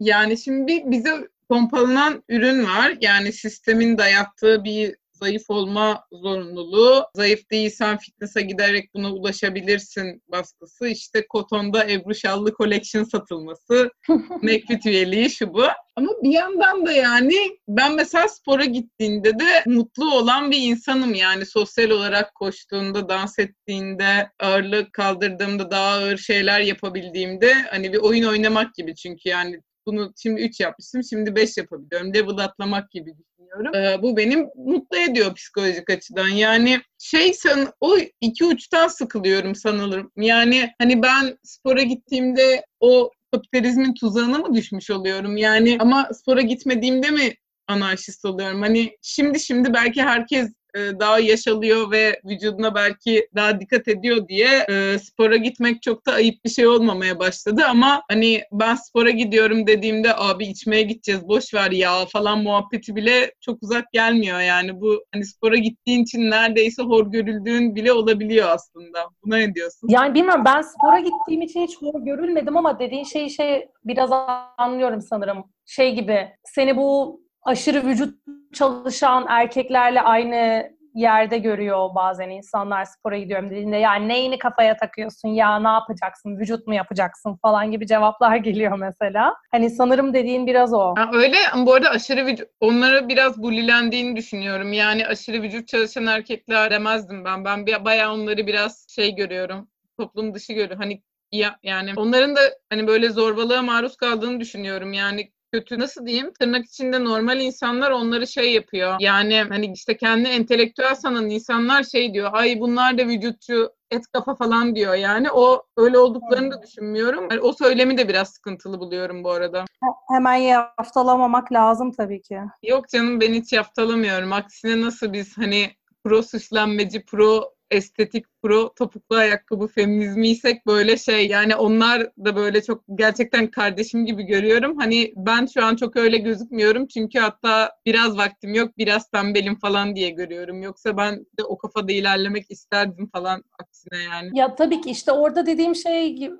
[0.00, 2.96] yani şimdi bize pompalanan ürün var.
[3.00, 11.26] Yani sistemin dayattığı bir zayıf olma zorunluluğu, zayıf değilsen fitness'a giderek buna ulaşabilirsin baskısı, işte
[11.28, 13.90] Koton'da Ebru Şallı Collection satılması,
[14.42, 15.64] McFit üyeliği şu bu.
[15.96, 17.34] Ama bir yandan da yani
[17.68, 21.14] ben mesela spora gittiğinde de mutlu olan bir insanım.
[21.14, 28.24] Yani sosyal olarak koştuğunda, dans ettiğinde, ağırlık kaldırdığımda, daha ağır şeyler yapabildiğimde hani bir oyun
[28.24, 28.94] oynamak gibi.
[28.94, 32.14] Çünkü yani bunu şimdi 3 yapmıştım, şimdi 5 yapabiliyorum.
[32.14, 33.14] Level atlamak gibi
[33.50, 33.74] düşünüyorum.
[33.74, 36.28] Ee, bu benim mutlu ediyor psikolojik açıdan.
[36.28, 40.12] Yani şey san, o iki uçtan sıkılıyorum sanılırım.
[40.16, 45.36] Yani hani ben spora gittiğimde o kapitalizmin tuzağına mı düşmüş oluyorum?
[45.36, 47.34] Yani ama spora gitmediğimde mi
[47.66, 48.62] anarşist oluyorum?
[48.62, 54.98] Hani şimdi şimdi belki herkes daha yaşalıyor ve vücuduna belki daha dikkat ediyor diye e,
[54.98, 60.16] spora gitmek çok da ayıp bir şey olmamaya başladı ama hani ben spora gidiyorum dediğimde
[60.16, 65.24] abi içmeye gideceğiz boş ver ya falan muhabbeti bile çok uzak gelmiyor yani bu hani
[65.24, 68.98] spora gittiğin için neredeyse hor görüldüğün bile olabiliyor aslında.
[69.24, 69.88] Buna ne diyorsun?
[69.88, 74.10] Yani bilmiyorum ben spora gittiğim için hiç hor görülmedim ama dediğin şeyi şey biraz
[74.58, 75.44] anlıyorum sanırım.
[75.66, 78.14] Şey gibi seni bu aşırı vücut
[78.54, 85.58] çalışan erkeklerle aynı yerde görüyor bazen insanlar spora gidiyorum dediğinde ya neyini kafaya takıyorsun ya
[85.58, 89.34] ne yapacaksın vücut mu yapacaksın falan gibi cevaplar geliyor mesela.
[89.50, 90.94] Hani sanırım dediğin biraz o.
[90.96, 94.72] Ha, öyle bu arada aşırı vücut onlara biraz bulilendiğini düşünüyorum.
[94.72, 97.44] Yani aşırı vücut çalışan erkekler demezdim ben.
[97.44, 99.68] Ben bayağı onları biraz şey görüyorum.
[99.98, 100.78] Toplum dışı görüyorum.
[100.78, 104.92] Hani ya, yani onların da hani böyle zorbalığa maruz kaldığını düşünüyorum.
[104.92, 108.96] Yani kötü nasıl diyeyim tırnak içinde normal insanlar onları şey yapıyor.
[109.00, 112.30] Yani hani işte kendi entelektüel sanan insanlar şey diyor.
[112.32, 115.30] Ay bunlar da vücutçu et kafa falan diyor yani.
[115.32, 117.28] O öyle olduklarını da düşünmüyorum.
[117.30, 119.64] Yani o söylemi de biraz sıkıntılı buluyorum bu arada.
[120.08, 122.40] Hemen yaftalamamak lazım tabii ki.
[122.62, 124.32] Yok canım ben hiç yaftalamıyorum.
[124.32, 125.70] Aksine nasıl biz hani
[126.04, 132.84] pro süslenmeci, pro estetik pro topuklu ayakkabı feminizmiysek böyle şey yani onlar da böyle çok
[132.94, 134.78] gerçekten kardeşim gibi görüyorum.
[134.78, 139.96] Hani ben şu an çok öyle gözükmüyorum çünkü hatta biraz vaktim yok biraz tembelim falan
[139.96, 140.62] diye görüyorum.
[140.62, 144.38] Yoksa ben de o kafada ilerlemek isterdim falan aksine yani.
[144.38, 146.30] Ya tabii ki işte orada dediğim şey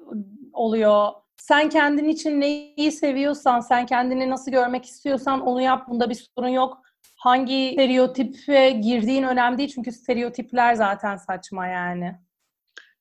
[0.53, 1.09] oluyor.
[1.37, 5.89] Sen kendin için neyi seviyorsan, sen kendini nasıl görmek istiyorsan onu yap.
[5.89, 6.79] Bunda bir sorun yok
[7.21, 12.15] hangi stereotipe girdiğin önemli değil çünkü stereotipler zaten saçma yani.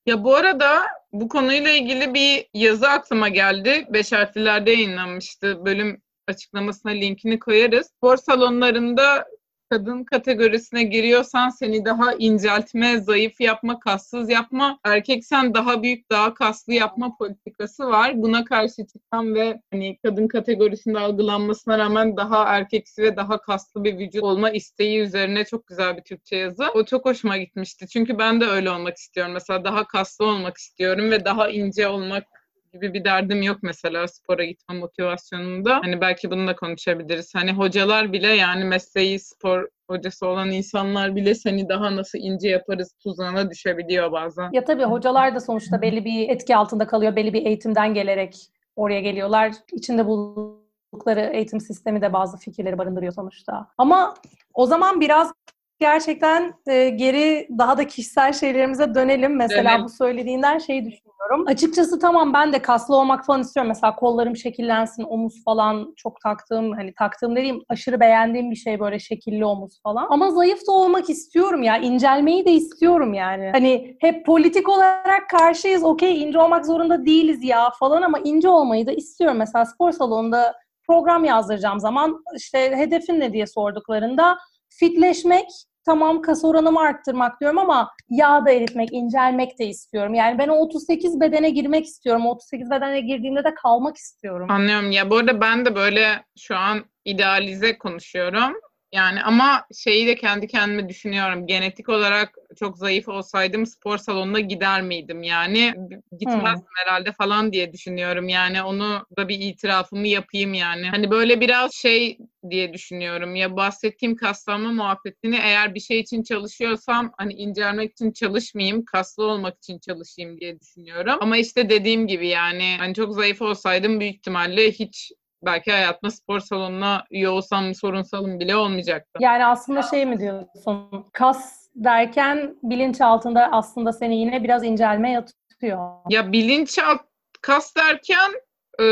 [0.05, 3.87] Ya bu arada bu konuyla ilgili bir yazı aklıma geldi.
[3.89, 5.65] Beş harflerde yayınlanmıştı.
[5.65, 7.87] Bölüm açıklamasına linkini koyarız.
[7.87, 9.25] Spor salonlarında
[9.69, 16.73] kadın kategorisine giriyorsan seni daha inceltme, zayıf yapma, kassız yapma, erkeksen daha büyük, daha kaslı
[16.73, 18.21] yapma politikası var.
[18.21, 23.97] Buna karşı çıkan ve hani kadın kategorisinde algılanmasına rağmen daha erkeksi ve daha kaslı bir
[23.99, 26.65] vücut olma isteği üzerine çok güzel bir Türkçe yazı.
[26.75, 27.87] O çok hoşuma gitmişti.
[27.87, 29.33] Çünkü ben de öyle olmak istiyorum.
[29.33, 32.38] Mesela daha kaslı olmak istiyorum ve daha ince olmak
[32.73, 35.79] gibi bir derdim yok mesela spora gitme motivasyonunda.
[35.83, 37.35] Hani belki bunu da konuşabiliriz.
[37.35, 42.93] Hani hocalar bile yani mesleği spor hocası olan insanlar bile seni daha nasıl ince yaparız
[43.03, 44.49] tuzağına düşebiliyor bazen.
[44.51, 47.15] Ya tabii hocalar da sonuçta belli bir etki altında kalıyor.
[47.15, 48.35] Belli bir eğitimden gelerek
[48.75, 49.51] oraya geliyorlar.
[49.73, 53.67] İçinde bulundukları eğitim sistemi de bazı fikirleri barındırıyor sonuçta.
[53.77, 54.13] Ama
[54.53, 55.33] o zaman biraz
[55.79, 59.35] gerçekten e, geri daha da kişisel şeylerimize dönelim.
[59.35, 59.83] Mesela evet.
[59.83, 61.47] bu söylediğinden şeyi düşünüyorum.
[61.47, 63.67] Açıkçası tamam ben de kaslı olmak falan istiyorum.
[63.67, 68.99] Mesela kollarım şekillensin, omuz falan çok taktığım, hani taktığım dediğim aşırı beğendiğim bir şey böyle
[68.99, 70.07] şekilli omuz falan.
[70.09, 71.77] Ama zayıf da olmak istiyorum ya.
[71.77, 73.49] incelmeyi de istiyorum yani.
[73.51, 75.83] Hani hep politik olarak karşıyız.
[75.83, 79.37] Okey ince olmak zorunda değiliz ya falan ama ince olmayı da istiyorum.
[79.37, 80.55] Mesela spor salonunda
[80.87, 84.37] program yazdıracağım zaman işte hedefin ne diye sorduklarında
[84.69, 85.47] fitleşmek
[85.89, 90.13] tamam kas oranımı arttırmak diyorum ama yağ da eritmek, incelmek de istiyorum.
[90.13, 92.25] Yani ben o 38 bedene girmek istiyorum.
[92.25, 94.51] 38 bedene girdiğimde de kalmak istiyorum.
[94.51, 94.91] Anlıyorum.
[94.91, 98.53] Ya bu arada ben de böyle şu an idealize konuşuyorum.
[98.91, 101.47] Yani ama şeyi de kendi kendime düşünüyorum.
[101.47, 105.23] Genetik olarak çok zayıf olsaydım spor salonuna gider miydim?
[105.23, 105.73] Yani
[106.19, 106.85] gitmezdim hmm.
[106.85, 108.29] herhalde falan diye düşünüyorum.
[108.29, 110.89] Yani onu da bir itirafımı yapayım yani.
[110.89, 112.17] Hani böyle biraz şey
[112.49, 113.35] diye düşünüyorum.
[113.35, 119.57] Ya bahsettiğim kaslanma muhabbetini eğer bir şey için çalışıyorsam hani incelmek için çalışmayayım, kaslı olmak
[119.57, 121.17] için çalışayım diye düşünüyorum.
[121.21, 125.11] Ama işte dediğim gibi yani hani çok zayıf olsaydım büyük ihtimalle hiç
[125.45, 129.19] belki hayatımda spor salonuna üye olsam sorunsalım bile olmayacaktı.
[129.19, 131.05] Yani aslında şey mi diyorsun?
[131.13, 135.89] Kas derken bilinç altında aslında seni yine biraz incelme yatıyor.
[136.09, 137.01] Ya bilinç alt
[137.41, 138.31] kas derken
[138.79, 138.85] e,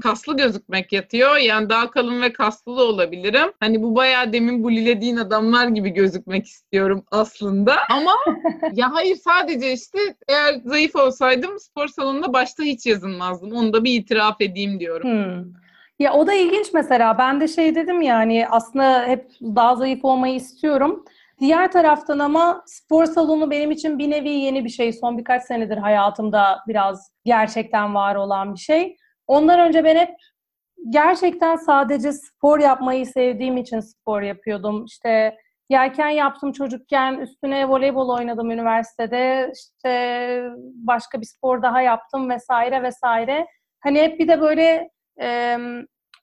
[0.00, 1.36] kaslı gözükmek yatıyor.
[1.36, 3.52] Yani daha kalın ve kaslı da olabilirim.
[3.60, 7.76] Hani bu bayağı demin bulilediğin adamlar gibi gözükmek istiyorum aslında.
[7.90, 8.12] Ama
[8.72, 13.52] ya hayır sadece işte eğer zayıf olsaydım spor salonunda başta hiç yazılmazdım.
[13.52, 15.10] Onu da bir itiraf edeyim diyorum.
[15.10, 15.52] Hmm.
[15.98, 17.18] Ya o da ilginç mesela.
[17.18, 21.04] Ben de şey dedim yani aslında hep daha zayıf olmayı istiyorum.
[21.40, 24.92] Diğer taraftan ama spor salonu benim için bir nevi yeni bir şey.
[24.92, 28.96] Son birkaç senedir hayatımda biraz gerçekten var olan bir şey.
[29.26, 30.10] Ondan önce ben hep
[30.90, 34.84] gerçekten sadece spor yapmayı sevdiğim için spor yapıyordum.
[34.84, 35.36] İşte
[35.70, 39.52] yelken yaptım çocukken, üstüne voleybol oynadım üniversitede.
[39.54, 43.46] İşte başka bir spor daha yaptım vesaire vesaire.
[43.80, 45.56] Hani hep bir de böyle e,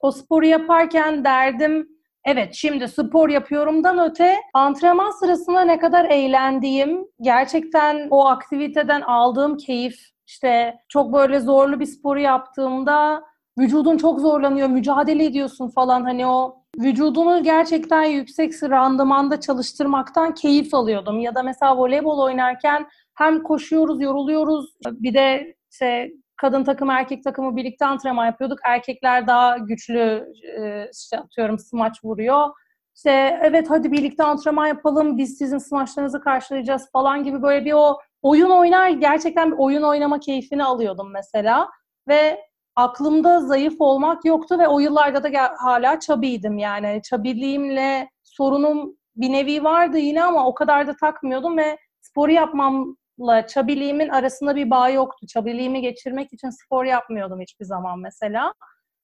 [0.00, 1.88] o sporu yaparken derdim
[2.24, 9.98] evet şimdi spor yapıyorumdan öte antrenman sırasında ne kadar eğlendiğim, gerçekten o aktiviteden aldığım keyif,
[10.26, 13.22] işte çok böyle zorlu bir sporu yaptığımda
[13.58, 21.20] vücudun çok zorlanıyor, mücadele ediyorsun falan hani o vücudunu gerçekten yüksek randımanda çalıştırmaktan keyif alıyordum.
[21.20, 24.76] Ya da mesela voleybol oynarken hem koşuyoruz, yoruluyoruz.
[24.86, 28.58] Bir de işte kadın takımı erkek takımı birlikte antrenman yapıyorduk.
[28.64, 32.50] Erkekler daha güçlü e, işte atıyorum smaç vuruyor.
[32.96, 37.98] İşte evet hadi birlikte antrenman yapalım biz sizin smaçlarınızı karşılayacağız falan gibi böyle bir o
[38.22, 41.70] oyun oynar gerçekten bir oyun oynama keyfini alıyordum mesela.
[42.08, 42.40] Ve
[42.76, 47.00] aklımda zayıf olmak yoktu ve o yıllarda da hala çabiydim yani.
[47.04, 53.46] Çabiliğimle sorunum bir nevi vardı yine ama o kadar da takmıyordum ve sporu yapmam la
[53.46, 55.26] çabiliğimin arasında bir bağ yoktu.
[55.26, 58.52] Çabiliğimi geçirmek için spor yapmıyordum hiçbir zaman mesela.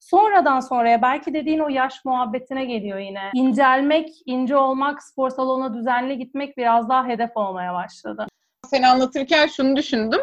[0.01, 3.31] Sonradan sonraya belki dediğin o yaş muhabbetine geliyor yine.
[3.35, 8.27] İncelmek, ince olmak, spor salonuna düzenli gitmek biraz daha hedef olmaya başladı.
[8.66, 10.20] Seni anlatırken şunu düşündüm.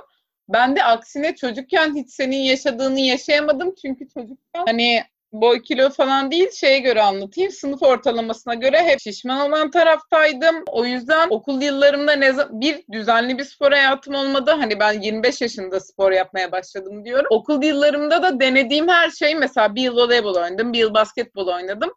[0.50, 3.76] Ben de aksine çocukken hiç senin yaşadığını yaşayamadım.
[3.82, 7.52] Çünkü çocukken hani boy kilo falan değil şeye göre anlatayım.
[7.52, 10.64] Sınıf ortalamasına göre hep şişman olan taraftaydım.
[10.68, 14.52] O yüzden okul yıllarımda ne bir düzenli bir spor hayatım olmadı.
[14.52, 17.28] Hani ben 25 yaşında spor yapmaya başladım diyorum.
[17.30, 21.92] Okul yıllarımda da denediğim her şey mesela bir yıl voleybol oynadım, bir yıl basketbol oynadım.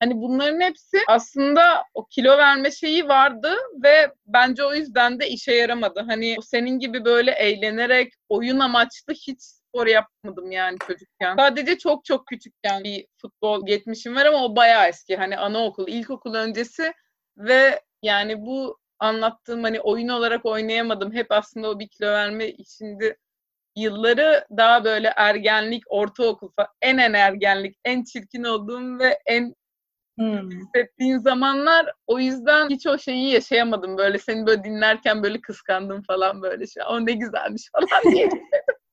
[0.00, 5.54] Hani bunların hepsi aslında o kilo verme şeyi vardı ve bence o yüzden de işe
[5.54, 6.00] yaramadı.
[6.06, 9.40] Hani senin gibi böyle eğlenerek oyun amaçlı hiç
[9.74, 11.36] spor yapmadım yani çocukken.
[11.36, 15.16] Sadece çok çok küçükken bir futbol geçmişim var ama o bayağı eski.
[15.16, 16.92] Hani anaokul, ilkokul öncesi
[17.36, 21.12] ve yani bu anlattığım hani oyun olarak oynayamadım.
[21.12, 23.16] Hep aslında o bir kilo verme içinde
[23.76, 29.54] yılları daha böyle ergenlik, ortaokul falan en en ergenlik, en çirkin olduğum ve en
[30.18, 30.50] hmm.
[30.50, 33.98] hissettiğin zamanlar o yüzden hiç o şeyi yaşayamadım.
[33.98, 36.82] Böyle seni böyle dinlerken böyle kıskandım falan böyle şey.
[36.88, 38.28] O ne güzelmiş falan diye.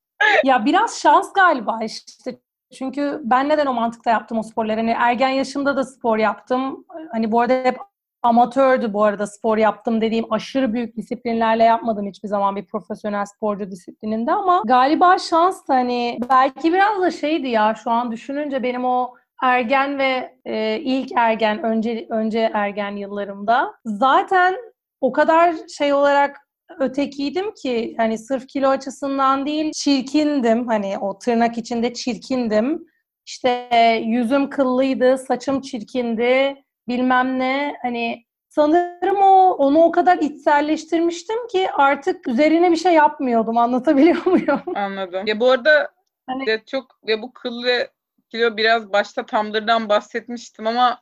[0.44, 2.40] ya biraz şans galiba işte.
[2.78, 4.80] Çünkü ben neden o mantıkta yaptım o sporları?
[4.80, 6.86] Hani ergen yaşımda da spor yaptım.
[7.12, 7.78] Hani bu arada hep
[8.24, 13.72] amatördü bu arada spor yaptım dediğim aşırı büyük disiplinlerle yapmadım hiçbir zaman bir profesyonel sporcu
[13.72, 19.14] disiplininde ama galiba şans hani belki biraz da şeydi ya şu an düşününce benim o
[19.44, 24.56] ergen ve e, ilk ergen, önce önce ergen yıllarımda zaten
[25.02, 26.38] o kadar şey olarak
[26.80, 32.86] ötekiydim ki hani sırf kilo açısından değil çirkindim hani o tırnak içinde çirkindim.
[33.26, 33.70] İşte
[34.06, 42.28] yüzüm kıllıydı, saçım çirkindi, bilmem ne hani sanırım o onu o kadar içselleştirmiştim ki artık
[42.28, 43.58] üzerine bir şey yapmıyordum.
[43.58, 44.62] Anlatabiliyor muyum?
[44.76, 45.28] Anladım.
[45.28, 45.92] Ya bu arada
[46.28, 46.46] hani...
[46.46, 47.88] de çok ve bu kıllı
[48.30, 51.02] kilo biraz başta Tumblr'dan bahsetmiştim ama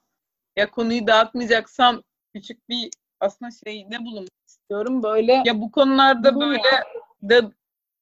[0.58, 2.04] ya konuyu dağıtmayacaksam
[2.34, 4.39] küçük bir aslında şeyde bulunmak
[4.70, 5.04] istiyorum.
[5.04, 6.84] Böyle ya bu konularda Bulun böyle ya.
[7.30, 7.52] da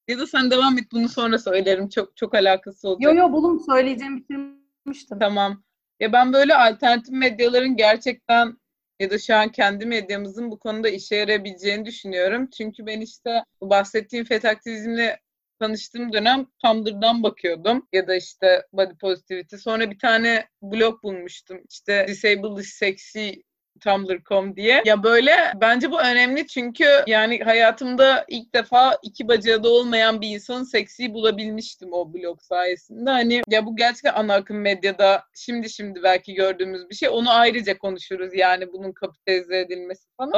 [0.08, 1.88] ya da sen devam et bunu sonra söylerim.
[1.88, 3.14] Çok çok alakası olacak.
[3.14, 5.18] Yo yo bulun söyleyeceğim bitirmiştim.
[5.18, 5.62] Tamam.
[6.00, 8.58] Ya ben böyle alternatif medyaların gerçekten
[9.00, 12.50] ya da şu an kendi medyamızın bu konuda işe yarayabileceğini düşünüyorum.
[12.50, 15.20] Çünkü ben işte bu bahsettiğim fet aktivizmle
[15.60, 19.56] tanıştığım dönem Tumblr'dan bakıyordum ya da işte body positivity.
[19.56, 21.60] Sonra bir tane blog bulmuştum.
[21.70, 23.30] İşte disabled is sexy
[23.78, 24.82] Tumblr.com diye.
[24.84, 30.28] Ya böyle bence bu önemli çünkü yani hayatımda ilk defa iki bacağı da olmayan bir
[30.28, 33.10] insanın seksi bulabilmiştim o blog sayesinde.
[33.10, 37.08] Hani ya bu gerçekten ana akım medyada şimdi şimdi belki gördüğümüz bir şey.
[37.08, 40.32] Onu ayrıca konuşuruz yani bunun kapitalize edilmesi falan.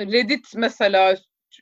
[0.00, 1.16] Reddit mesela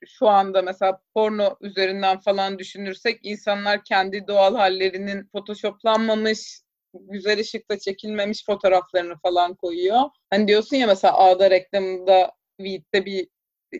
[0.07, 6.63] şu anda mesela porno üzerinden falan düşünürsek insanlar kendi doğal hallerinin photoshoplanmamış
[7.01, 10.01] güzel ışıkta çekilmemiş fotoğraflarını falan koyuyor.
[10.31, 13.29] Hani diyorsun ya mesela Ağda reklamında V'de bir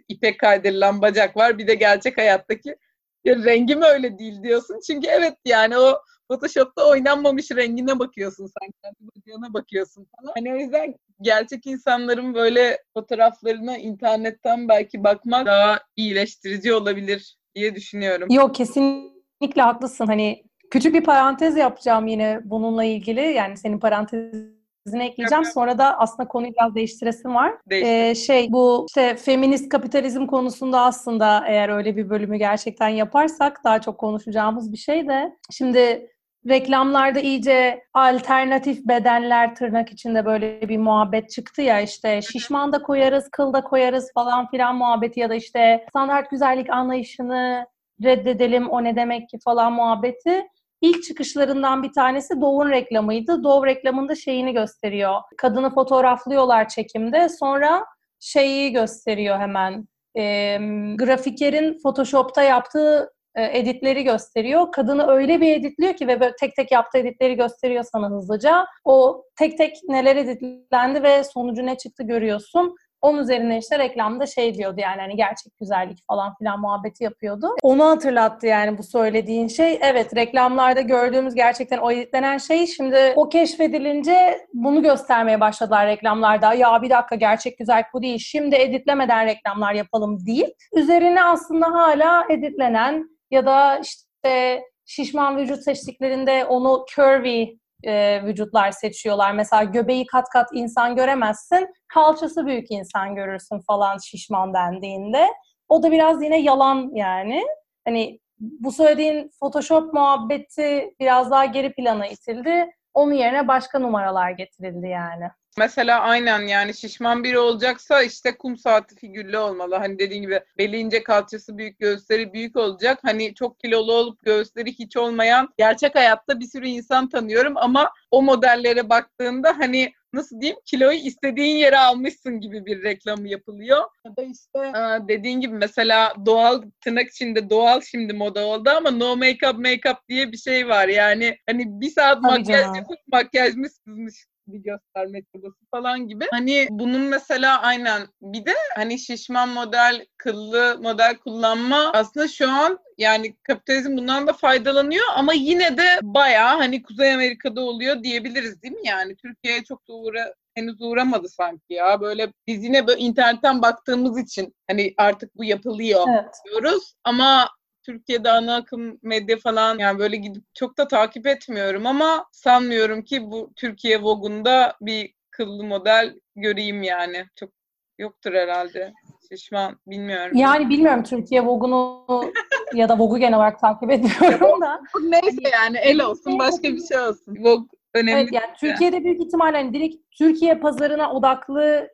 [0.09, 1.59] ipek kaydırılan bacak var.
[1.59, 2.77] Bir de gerçek hayattaki
[3.25, 4.81] ya rengi mi öyle değil diyorsun.
[4.87, 5.99] Çünkü evet yani o
[6.29, 10.33] Photoshop'ta oynanmamış rengine bakıyorsun sen kendi bacağına bakıyorsun falan.
[10.37, 18.29] Hani o yüzden gerçek insanların böyle fotoğraflarına internetten belki bakmak daha iyileştirici olabilir diye düşünüyorum.
[18.31, 20.07] Yok kesinlikle haklısın.
[20.07, 23.21] Hani küçük bir parantez yapacağım yine bununla ilgili.
[23.21, 25.45] Yani senin parantezine ekleyeceğim.
[25.45, 27.55] Sonra da aslında konuyu biraz değiştiresim var.
[27.71, 33.81] Ee, şey bu işte feminist kapitalizm konusunda aslında eğer öyle bir bölümü gerçekten yaparsak daha
[33.81, 36.11] çok konuşacağımız bir şey de şimdi
[36.49, 43.29] reklamlarda iyice alternatif bedenler tırnak içinde böyle bir muhabbet çıktı ya işte şişman da koyarız,
[43.31, 47.67] kıl da koyarız falan filan muhabbeti ya da işte standart güzellik anlayışını
[48.03, 50.49] reddedelim o ne demek ki falan muhabbeti.
[50.85, 53.45] İlk çıkışlarından bir tanesi Dove'un reklamıydı.
[53.45, 55.21] Dove reklamında şeyini gösteriyor.
[55.37, 57.29] Kadını fotoğraflıyorlar çekimde.
[57.29, 57.85] Sonra
[58.21, 59.89] şeyi gösteriyor hemen.
[60.17, 60.57] E,
[60.99, 64.73] grafikerin Photoshop'ta yaptığı e, editleri gösteriyor.
[64.73, 68.67] Kadını öyle bir editliyor ki ve böyle tek tek yaptığı editleri gösteriyor sana hızlıca.
[68.85, 72.77] O tek tek neler editlendi ve sonucu ne çıktı görüyorsun.
[73.05, 77.57] Onun üzerine işte reklamda şey diyordu yani hani gerçek güzellik falan filan muhabbeti yapıyordu.
[77.63, 79.79] Onu hatırlattı yani bu söylediğin şey.
[79.83, 86.55] Evet reklamlarda gördüğümüz gerçekten o editlenen şey şimdi o keşfedilince bunu göstermeye başladılar reklamlarda.
[86.55, 88.19] Ya bir dakika gerçek güzellik bu değil.
[88.19, 90.55] Şimdi editlemeden reklamlar yapalım değil.
[90.75, 97.47] Üzerine aslında hala editlenen ya da işte şişman vücut seçtiklerinde onu curvy
[97.83, 99.33] e, vücutlar seçiyorlar.
[99.33, 105.29] Mesela göbeği kat kat insan göremezsin, kalçası büyük insan görürsün falan şişman dendiğinde.
[105.69, 107.45] O da biraz yine yalan yani.
[107.85, 112.71] Hani bu söylediğin Photoshop muhabbeti biraz daha geri plana itildi.
[112.95, 115.31] Onun yerine başka numaralar getirildi yani.
[115.59, 119.75] Mesela aynen yani şişman biri olacaksa işte kum saati figürlü olmalı.
[119.75, 122.99] Hani dediğin gibi beli ince kalçası büyük göğüsleri büyük olacak.
[123.03, 128.23] Hani çok kilolu olup göğüsleri hiç olmayan gerçek hayatta bir sürü insan tanıyorum ama o
[128.23, 133.83] modellere baktığında hani nasıl diyeyim kiloyu istediğin yere almışsın gibi bir reklamı yapılıyor.
[134.07, 134.73] Ya da işte
[135.09, 140.33] dediğin gibi mesela doğal tırnak içinde doğal şimdi moda oldu ama no make-up make-up diye
[140.33, 140.89] bir şey var.
[140.89, 142.75] Yani hani bir saat Tabii makyaj canım.
[142.75, 144.15] yapıp makyaj mı sızmış
[144.47, 146.25] bir gösterme çabası falan gibi.
[146.31, 152.79] Hani bunun mesela aynen bir de hani şişman model, kıllı model kullanma aslında şu an
[152.99, 158.75] yani kapitalizm bundan da faydalanıyor ama yine de bayağı hani Kuzey Amerika'da oluyor diyebiliriz değil
[158.75, 158.89] mi?
[158.89, 162.01] Yani Türkiye'ye çok da uğra henüz uğramadı sanki ya.
[162.01, 166.35] Böyle biz yine böyle internetten baktığımız için hani artık bu yapılıyor evet.
[166.45, 167.49] diyoruz ama
[167.87, 173.31] Türkiye'de ana akım medya falan yani böyle gidip çok da takip etmiyorum ama sanmıyorum ki
[173.31, 177.25] bu Türkiye Vogue'unda bir kıllı model göreyim yani.
[177.37, 177.51] Çok
[177.99, 178.93] yoktur herhalde.
[179.29, 180.37] Şişman bilmiyorum.
[180.37, 182.05] Yani bilmiyorum Türkiye Vogue'unu
[182.75, 184.81] ya da Vogue'u genel olarak takip ediyorum da.
[185.03, 187.37] Neyse yani el olsun başka bir şey olsun.
[187.39, 188.21] Vogue önemli.
[188.21, 191.89] Evet, yani Türkiye'de büyük ihtimalle hani direkt Türkiye pazarına odaklı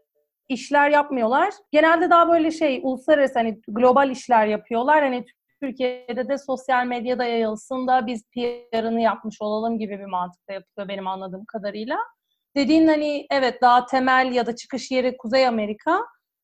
[0.48, 1.54] işler yapmıyorlar.
[1.72, 5.02] Genelde daha böyle şey uluslararası hani global işler yapıyorlar.
[5.02, 5.24] Hani
[5.62, 11.06] Türkiye'de de sosyal medyada yayılsın da biz PR'ını yapmış olalım gibi bir mantıkta yapılıyor benim
[11.06, 11.96] anladığım kadarıyla.
[12.56, 16.00] Dediğin hani evet daha temel ya da çıkış yeri Kuzey Amerika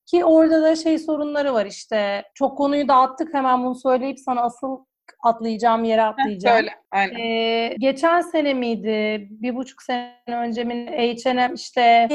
[0.07, 2.25] ki orada da şey sorunları var işte.
[2.35, 4.79] Çok konuyu dağıttık hemen bunu söyleyip sana asıl
[5.23, 6.57] atlayacağım yere atlayacağım.
[6.57, 7.19] Söyle, aynen.
[7.19, 9.29] Ee, geçen sene miydi?
[9.31, 12.09] Bir buçuk sene önce mi H&M işte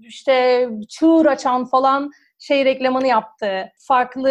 [0.00, 2.10] işte çığır açan falan
[2.42, 3.72] şey reklamını yaptı.
[3.88, 4.30] Farklı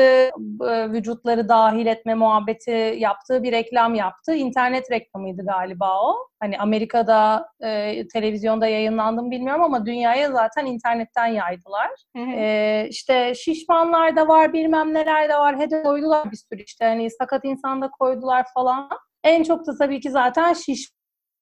[0.70, 4.34] e, vücutları dahil etme muhabbeti yaptığı bir reklam yaptı.
[4.36, 6.16] İnternet reklamıydı galiba o.
[6.40, 11.90] Hani Amerika'da e, televizyonda yayınlandı bilmiyorum ama dünyaya zaten internetten yaydılar.
[12.16, 12.32] Hı hı.
[12.32, 15.60] E, işte şişmanlar da var, bilmem neler de var.
[15.60, 16.86] Hede koydular bir sürü işte.
[16.86, 18.90] Hani sakat insan da koydular falan.
[19.24, 20.90] En çok da tabii ki zaten şiş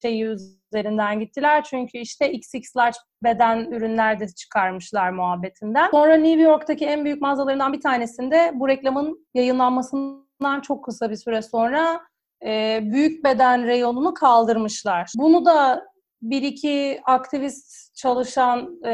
[0.02, 1.64] şeyi üzerinden gittiler.
[1.64, 5.90] Çünkü işte XX large beden ürünler de çıkarmışlar muhabbetinden.
[5.90, 11.42] Sonra New York'taki en büyük mağazalarından bir tanesinde bu reklamın yayınlanmasından çok kısa bir süre
[11.42, 12.00] sonra
[12.44, 15.10] e, büyük beden reyonunu kaldırmışlar.
[15.18, 15.90] Bunu da
[16.22, 18.92] bir iki aktivist çalışan e,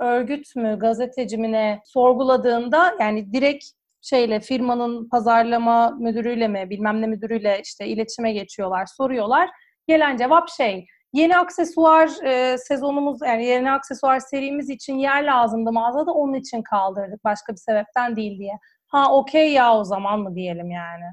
[0.00, 3.64] örgüt mü, gazeteci mi ne sorguladığında yani direkt
[4.00, 9.50] şeyle firmanın pazarlama müdürüyle mi bilmem ne müdürüyle işte iletişime geçiyorlar, soruyorlar.
[9.88, 16.12] Gelen cevap şey, yeni aksesuar e, sezonumuz yani yeni aksesuar serimiz için yer lazımdı mağazada
[16.12, 18.52] onun için kaldırdık başka bir sebepten değil diye.
[18.86, 21.04] Ha okey ya o zaman mı diyelim yani.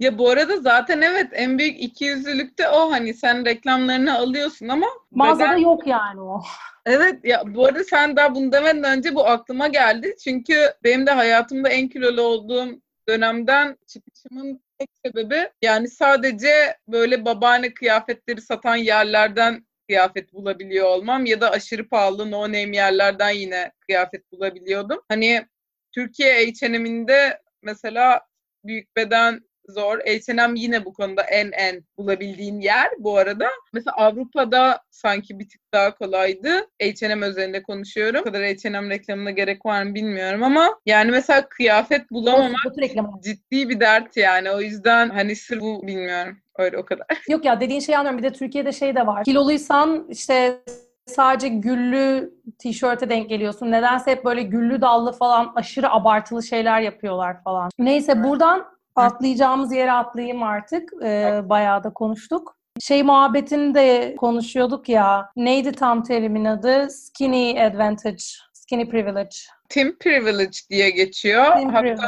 [0.00, 5.50] Ya bu arada zaten evet en büyük ikiyüzlülükte o hani sen reklamlarını alıyorsun ama mağazada
[5.50, 5.56] beden...
[5.56, 6.42] yok yani o.
[6.86, 10.16] Evet ya bu arada sen daha bunu demeden önce bu aklıma geldi.
[10.24, 10.54] Çünkü
[10.84, 18.40] benim de hayatımda en kilolu olduğum dönemden çıkışımın tek sebebi yani sadece böyle babaanne kıyafetleri
[18.40, 25.00] satan yerlerden kıyafet bulabiliyor olmam ya da aşırı pahalı no name yerlerden yine kıyafet bulabiliyordum.
[25.08, 25.46] Hani
[25.92, 28.20] Türkiye H&M'inde mesela
[28.64, 29.98] büyük beden zor.
[29.98, 33.48] H&M yine bu konuda en en bulabildiğin yer bu arada.
[33.72, 36.48] Mesela Avrupa'da sanki bir tık daha kolaydı.
[36.82, 38.20] H&M özelinde konuşuyorum.
[38.20, 42.74] O kadar H&M reklamına gerek var mı bilmiyorum ama yani mesela kıyafet bulamamak
[43.22, 44.50] ciddi bir dert yani.
[44.50, 46.38] O yüzden hani sır bu bilmiyorum.
[46.58, 47.06] Öyle o kadar.
[47.28, 48.18] Yok ya dediğin şeyi anlıyorum.
[48.18, 49.24] Bir de Türkiye'de şey de var.
[49.24, 50.62] Kiloluysan işte
[51.06, 53.70] sadece güllü tişörte denk geliyorsun.
[53.70, 57.70] Nedense hep böyle güllü dallı falan aşırı abartılı şeyler yapıyorlar falan.
[57.78, 60.92] Neyse buradan Atlayacağımız yere atlayayım artık.
[61.02, 62.56] Ee, bayağı da konuştuk.
[62.80, 65.30] Şey muhabbetini de konuşuyorduk ya.
[65.36, 66.90] Neydi tam terimin adı?
[66.90, 69.36] Skinny advantage, skinny privilege.
[69.68, 71.44] Tim privilege diye geçiyor.
[71.58, 72.06] Tim Hatta privilege.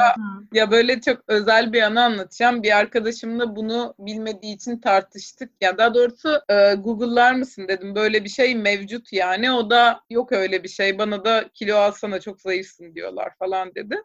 [0.53, 2.63] ya böyle çok özel bir anı anlatacağım.
[2.63, 5.51] Bir arkadaşımla bunu bilmediği için tartıştık.
[5.61, 7.95] Ya daha doğrusu e, Google'lar mısın dedim.
[7.95, 9.53] Böyle bir şey mevcut yani.
[9.53, 10.99] O da yok öyle bir şey.
[10.99, 13.97] Bana da kilo alsana çok zayıfsın diyorlar falan dedi.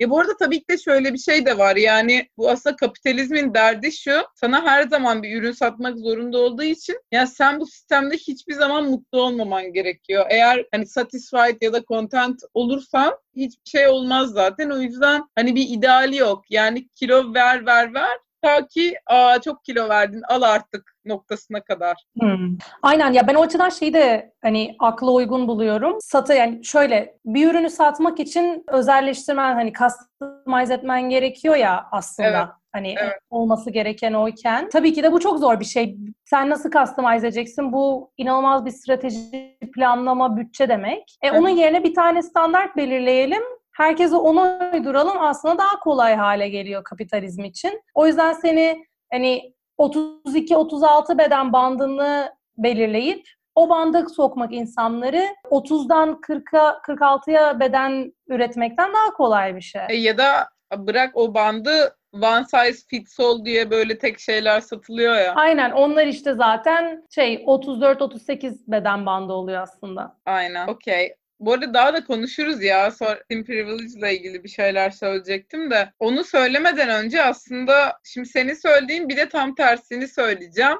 [0.00, 1.76] Ya bu arada tabii ki de şöyle bir şey de var.
[1.76, 4.12] Yani bu aslında kapitalizmin derdi şu.
[4.34, 8.84] Sana her zaman bir ürün satmak zorunda olduğu için ya sen bu sistemde hiçbir zaman
[8.90, 10.26] mutlu olmaman gerekiyor.
[10.30, 14.70] Eğer hani satisfied ya da content olursan hiçbir şey olmaz zaten.
[14.70, 16.44] O yüzden hani bir ideali yok.
[16.50, 21.96] Yani kilo ver ver ver ta ki Aa, çok kilo verdin al artık noktasına kadar.
[22.20, 22.56] Hmm.
[22.82, 25.98] Aynen ya ben o açıdan şeyi de hani akla uygun buluyorum.
[26.00, 32.28] Satı yani şöyle bir ürünü satmak için özelleştirmen hani customize etmen gerekiyor ya aslında.
[32.28, 32.48] Evet.
[32.72, 33.18] Hani evet.
[33.30, 34.68] olması gereken oyken.
[34.68, 35.96] Tabii ki de bu çok zor bir şey.
[36.24, 37.72] Sen nasıl customize edeceksin?
[37.72, 41.18] Bu inanılmaz bir strateji, planlama, bütçe demek.
[41.22, 41.40] E, evet.
[41.40, 43.42] Onun yerine bir tane standart belirleyelim
[43.76, 47.82] herkese ona uyduralım aslında daha kolay hale geliyor kapitalizm için.
[47.94, 57.60] O yüzden seni hani 32-36 beden bandını belirleyip o banda sokmak insanları 30'dan 40'a 46'ya
[57.60, 59.82] beden üretmekten daha kolay bir şey.
[59.88, 65.14] E, ya da bırak o bandı one size fits all diye böyle tek şeyler satılıyor
[65.14, 65.34] ya.
[65.34, 70.16] Aynen onlar işte zaten şey 34-38 beden bandı oluyor aslında.
[70.26, 70.68] Aynen.
[70.68, 71.14] Okey.
[71.40, 72.90] Bu arada daha da konuşuruz ya.
[72.90, 75.92] Sonra Team Privilege ile ilgili bir şeyler söyleyecektim de.
[75.98, 80.78] Onu söylemeden önce aslında şimdi seni söylediğin bir de tam tersini söyleyeceğim.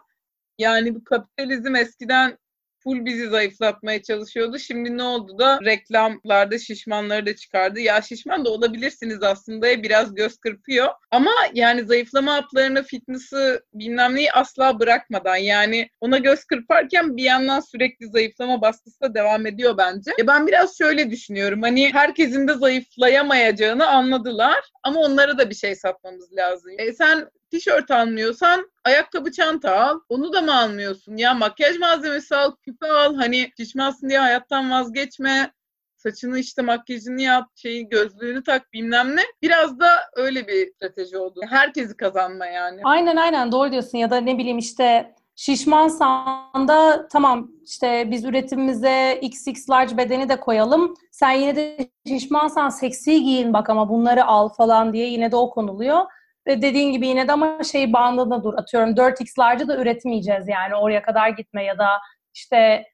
[0.58, 2.38] Yani bu kapitalizm eskiden
[2.86, 4.58] full bizi zayıflatmaya çalışıyordu.
[4.58, 7.80] Şimdi ne oldu da reklamlarda şişmanları da çıkardı.
[7.80, 10.88] Ya şişman da olabilirsiniz aslında biraz göz kırpıyor.
[11.10, 17.60] Ama yani zayıflama haplarını, fitness'ı bilmem neyi asla bırakmadan yani ona göz kırparken bir yandan
[17.60, 20.10] sürekli zayıflama baskısı da devam ediyor bence.
[20.18, 21.62] Ya ben biraz şöyle düşünüyorum.
[21.62, 26.70] Hani herkesin de zayıflayamayacağını anladılar ama onlara da bir şey satmamız lazım.
[26.78, 30.00] E sen tişört almıyorsan ayakkabı çanta al.
[30.08, 31.16] Onu da mı almıyorsun?
[31.16, 33.14] Ya makyaj malzemesi al, küpe al.
[33.14, 35.52] Hani şişmansın diye hayattan vazgeçme.
[35.96, 39.22] saçını işte makyajını yap, şeyi gözlüğünü tak bilmem ne.
[39.42, 41.40] Biraz da öyle bir strateji oldu.
[41.48, 42.80] Herkesi kazanma yani.
[42.84, 49.18] Aynen aynen doğru diyorsun ya da ne bileyim işte şişmansan da tamam işte biz üretimimize
[49.22, 50.94] XX large bedeni de koyalım.
[51.12, 55.50] Sen yine de şişmansan seksi giyin bak ama bunları al falan diye yine de o
[55.50, 56.04] konuluyor.
[56.46, 58.54] Dediğin gibi yine de ama şey bandında dur.
[58.54, 61.88] Atıyorum 4X large'ı da üretmeyeceğiz yani oraya kadar gitme ya da
[62.34, 62.84] işte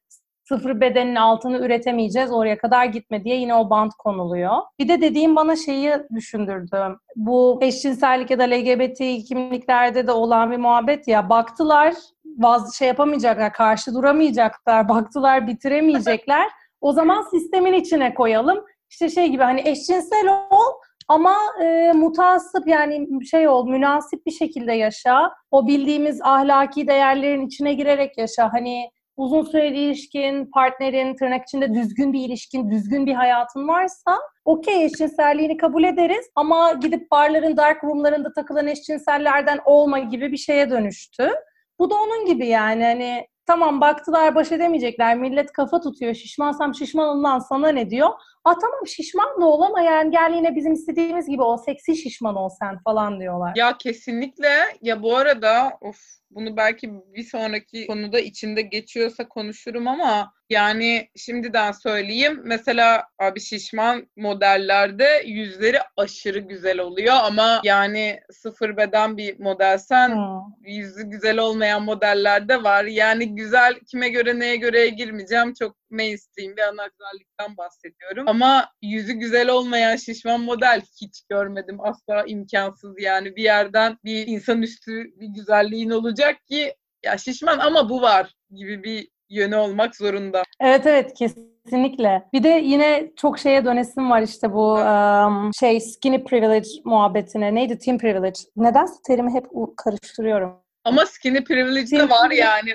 [0.45, 4.57] sıfır bedenin altını üretemeyeceğiz oraya kadar gitme diye yine o band konuluyor.
[4.79, 6.97] Bir de dediğim bana şeyi düşündürdü.
[7.17, 8.99] Bu eşcinsellik ya da LGBT
[9.29, 11.95] kimliklerde de olan bir muhabbet ya baktılar
[12.39, 16.49] vaz şey yapamayacaklar, karşı duramayacaklar, baktılar bitiremeyecekler.
[16.81, 18.65] O zaman sistemin içine koyalım.
[18.91, 20.73] İşte şey gibi hani eşcinsel ol
[21.13, 25.33] ama e, mutasip yani şey ol, münasip bir şekilde yaşa.
[25.51, 28.53] O bildiğimiz ahlaki değerlerin içine girerek yaşa.
[28.53, 34.85] Hani uzun süreli ilişkin, partnerin tırnak içinde düzgün bir ilişkin, düzgün bir hayatın varsa okey
[34.85, 41.31] eşcinselliğini kabul ederiz ama gidip barların, dark roomlarında takılan eşcinsellerden olma gibi bir şeye dönüştü.
[41.79, 45.17] Bu da onun gibi yani hani tamam baktılar baş edemeyecekler.
[45.17, 46.15] Millet kafa tutuyor.
[46.15, 48.11] Şişmansam şişmanım lan sana ne diyor.
[48.45, 52.37] Aa tamam şişman da ol ama yani gel yine bizim istediğimiz gibi o seksi şişman
[52.37, 53.53] ol sen falan diyorlar.
[53.57, 54.49] Ya kesinlikle.
[54.83, 56.01] Ya bu arada of
[56.35, 62.41] bunu belki bir sonraki konuda içinde geçiyorsa konuşurum ama yani şimdiden söyleyeyim.
[62.45, 70.73] Mesela abi şişman modellerde yüzleri aşırı güzel oluyor ama yani sıfır beden bir modelsen hmm.
[70.73, 72.85] yüzü güzel olmayan modeller de var.
[72.85, 75.55] Yani güzel kime göre neye göre girmeyeceğim.
[75.55, 78.29] Çok mainstream bir ana güzellikten bahsediyorum.
[78.29, 81.79] Ama yüzü güzel olmayan şişman model hiç görmedim.
[81.81, 83.37] Asla imkansız yani.
[83.37, 89.09] Bir yerden bir insanüstü bir güzelliğin olacak ki ya şişman ama bu var gibi bir
[89.29, 90.43] yönü olmak zorunda.
[90.61, 92.23] Evet evet kesinlikle.
[92.33, 97.55] Bir de yine çok şeye dönesim var işte bu um, şey skinny privilege muhabbetine.
[97.55, 97.79] Neydi?
[97.79, 98.41] Team privilege.
[98.57, 99.47] Nedense terimi hep
[99.77, 100.63] karıştırıyorum.
[100.85, 102.71] Ama skinny privilege de var yani.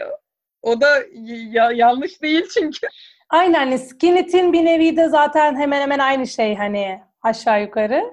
[0.61, 0.87] O da
[1.51, 2.87] ya, yanlış değil çünkü.
[3.29, 8.03] Aynen hani skinny teen bir nevi de zaten hemen hemen aynı şey hani aşağı yukarı.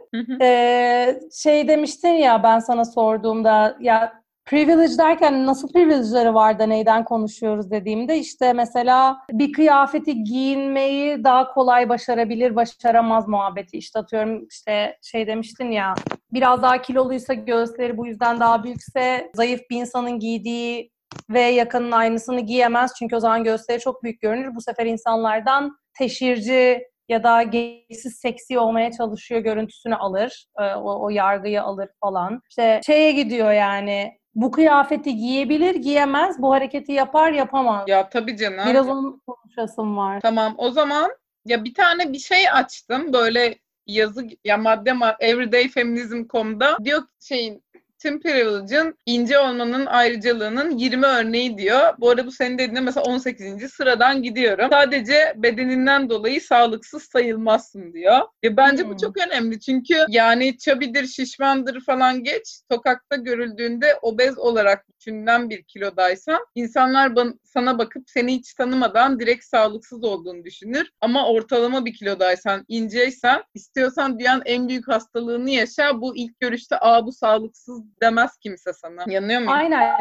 [0.40, 7.04] Ee, şey demiştin ya ben sana sorduğumda ya Privilege derken nasıl privilege'ları var da neyden
[7.04, 13.76] konuşuyoruz dediğimde işte mesela bir kıyafeti giyinmeyi daha kolay başarabilir, başaramaz muhabbeti.
[13.76, 15.94] İşte atıyorum işte şey demiştin ya
[16.32, 20.90] biraz daha kiloluysa göğüsleri bu yüzden daha büyükse zayıf bir insanın giydiği
[21.30, 22.92] ve yakının aynısını giyemez.
[22.98, 24.54] Çünkü o zaman göğüsleri çok büyük görünür.
[24.54, 30.46] Bu sefer insanlardan teşhirci ya da gereksiz seksi olmaya çalışıyor görüntüsünü alır.
[30.58, 32.40] O, o yargıyı alır falan.
[32.50, 36.42] İşte şeye gidiyor yani bu kıyafeti giyebilir, giyemez.
[36.42, 37.84] Bu hareketi yapar, yapamaz.
[37.88, 38.66] Ya tabii canım.
[38.66, 40.20] Biraz onun konuşasım var.
[40.20, 41.10] Tamam o zaman
[41.44, 47.63] ya bir tane bir şey açtım böyle yazı ya madde Everyday Feminism.com'da diyor şeyin
[48.04, 51.94] Tim Privilege'ın ince olmanın ayrıcalığının 20 örneği diyor.
[51.98, 53.70] Bu arada bu senin dediğinde mesela 18.
[53.72, 54.68] sıradan gidiyorum.
[54.72, 58.20] Sadece bedeninden dolayı sağlıksız sayılmazsın diyor.
[58.44, 58.90] Ve bence hmm.
[58.90, 62.60] bu çok önemli çünkü yani çabidir, şişmandır falan geç.
[62.70, 67.16] Sokakta görüldüğünde obez olarak düşünülen bir kilodaysan insanlar
[67.56, 70.90] sana bakıp seni hiç tanımadan direkt sağlıksız olduğunu düşünür.
[71.00, 76.00] Ama ortalama bir kilodaysan, inceysen istiyorsan dünyanın en büyük hastalığını yaşa.
[76.00, 79.04] Bu ilk görüşte aa bu sağlıksız demez kimse sana.
[79.06, 79.52] Yanıyor muyum?
[79.52, 79.96] Aynen.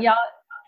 [0.00, 0.14] Ya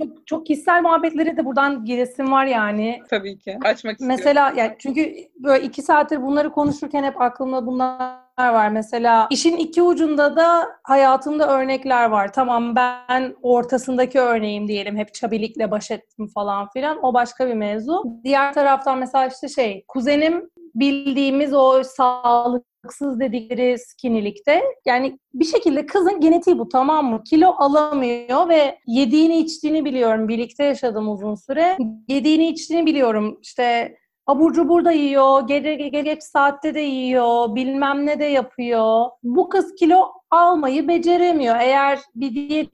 [0.03, 3.03] çok, çok kişisel muhabbetleri de buradan giresim var yani.
[3.11, 3.59] Tabii ki.
[3.65, 4.17] Açmak istiyorum.
[4.19, 8.69] Mesela yani çünkü böyle iki saattir bunları konuşurken hep aklımda bunlar var.
[8.69, 12.33] Mesela işin iki ucunda da hayatımda örnekler var.
[12.33, 14.97] Tamam ben ortasındaki örneğim diyelim.
[14.97, 17.05] Hep çabilikle baş ettim falan filan.
[17.05, 18.05] O başka bir mevzu.
[18.25, 25.87] Diğer taraftan mesela işte şey kuzenim bildiğimiz o sağlık sağlıksız dedikleri skinnylikte yani bir şekilde
[25.87, 27.23] kızın genetiği bu tamam mı?
[27.25, 30.29] Kilo alamıyor ve yediğini içtiğini biliyorum.
[30.29, 31.77] Birlikte yaşadım uzun süre.
[32.09, 33.39] Yediğini içtiğini biliyorum.
[33.43, 33.97] İşte
[34.27, 39.07] abur cubur da yiyor, gece geç saatte de yiyor, bilmem ne de yapıyor.
[39.23, 41.57] Bu kız kilo almayı beceremiyor.
[41.61, 42.73] Eğer bir diyet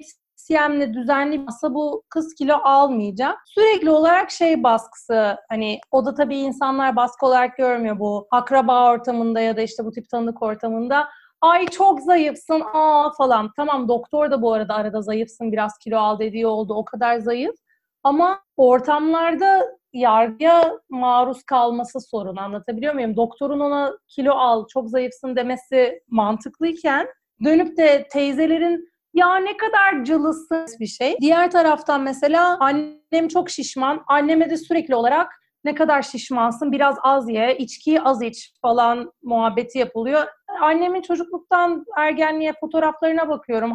[0.49, 3.39] diyetisyenle düzenli masa bu kız kilo almayacak.
[3.47, 9.41] Sürekli olarak şey baskısı hani o da tabii insanlar baskı olarak görmüyor bu akraba ortamında
[9.41, 11.09] ya da işte bu tip tanıdık ortamında.
[11.41, 13.51] Ay çok zayıfsın aa falan.
[13.57, 17.55] Tamam doktor da bu arada arada zayıfsın biraz kilo al dediği oldu o kadar zayıf.
[18.03, 22.37] Ama ortamlarda yargıya maruz kalması sorun.
[22.37, 23.17] Anlatabiliyor muyum?
[23.17, 27.07] Doktorun ona kilo al, çok zayıfsın demesi mantıklıyken
[27.45, 31.17] dönüp de teyzelerin ya ne kadar cılızsın bir şey.
[31.21, 34.05] Diğer taraftan mesela annem çok şişman.
[34.07, 35.33] Anneme de sürekli olarak
[35.65, 40.27] ne kadar şişmansın biraz az ye, içkiyi az iç falan muhabbeti yapılıyor.
[40.61, 43.73] Annemin çocukluktan ergenliğe fotoğraflarına bakıyorum,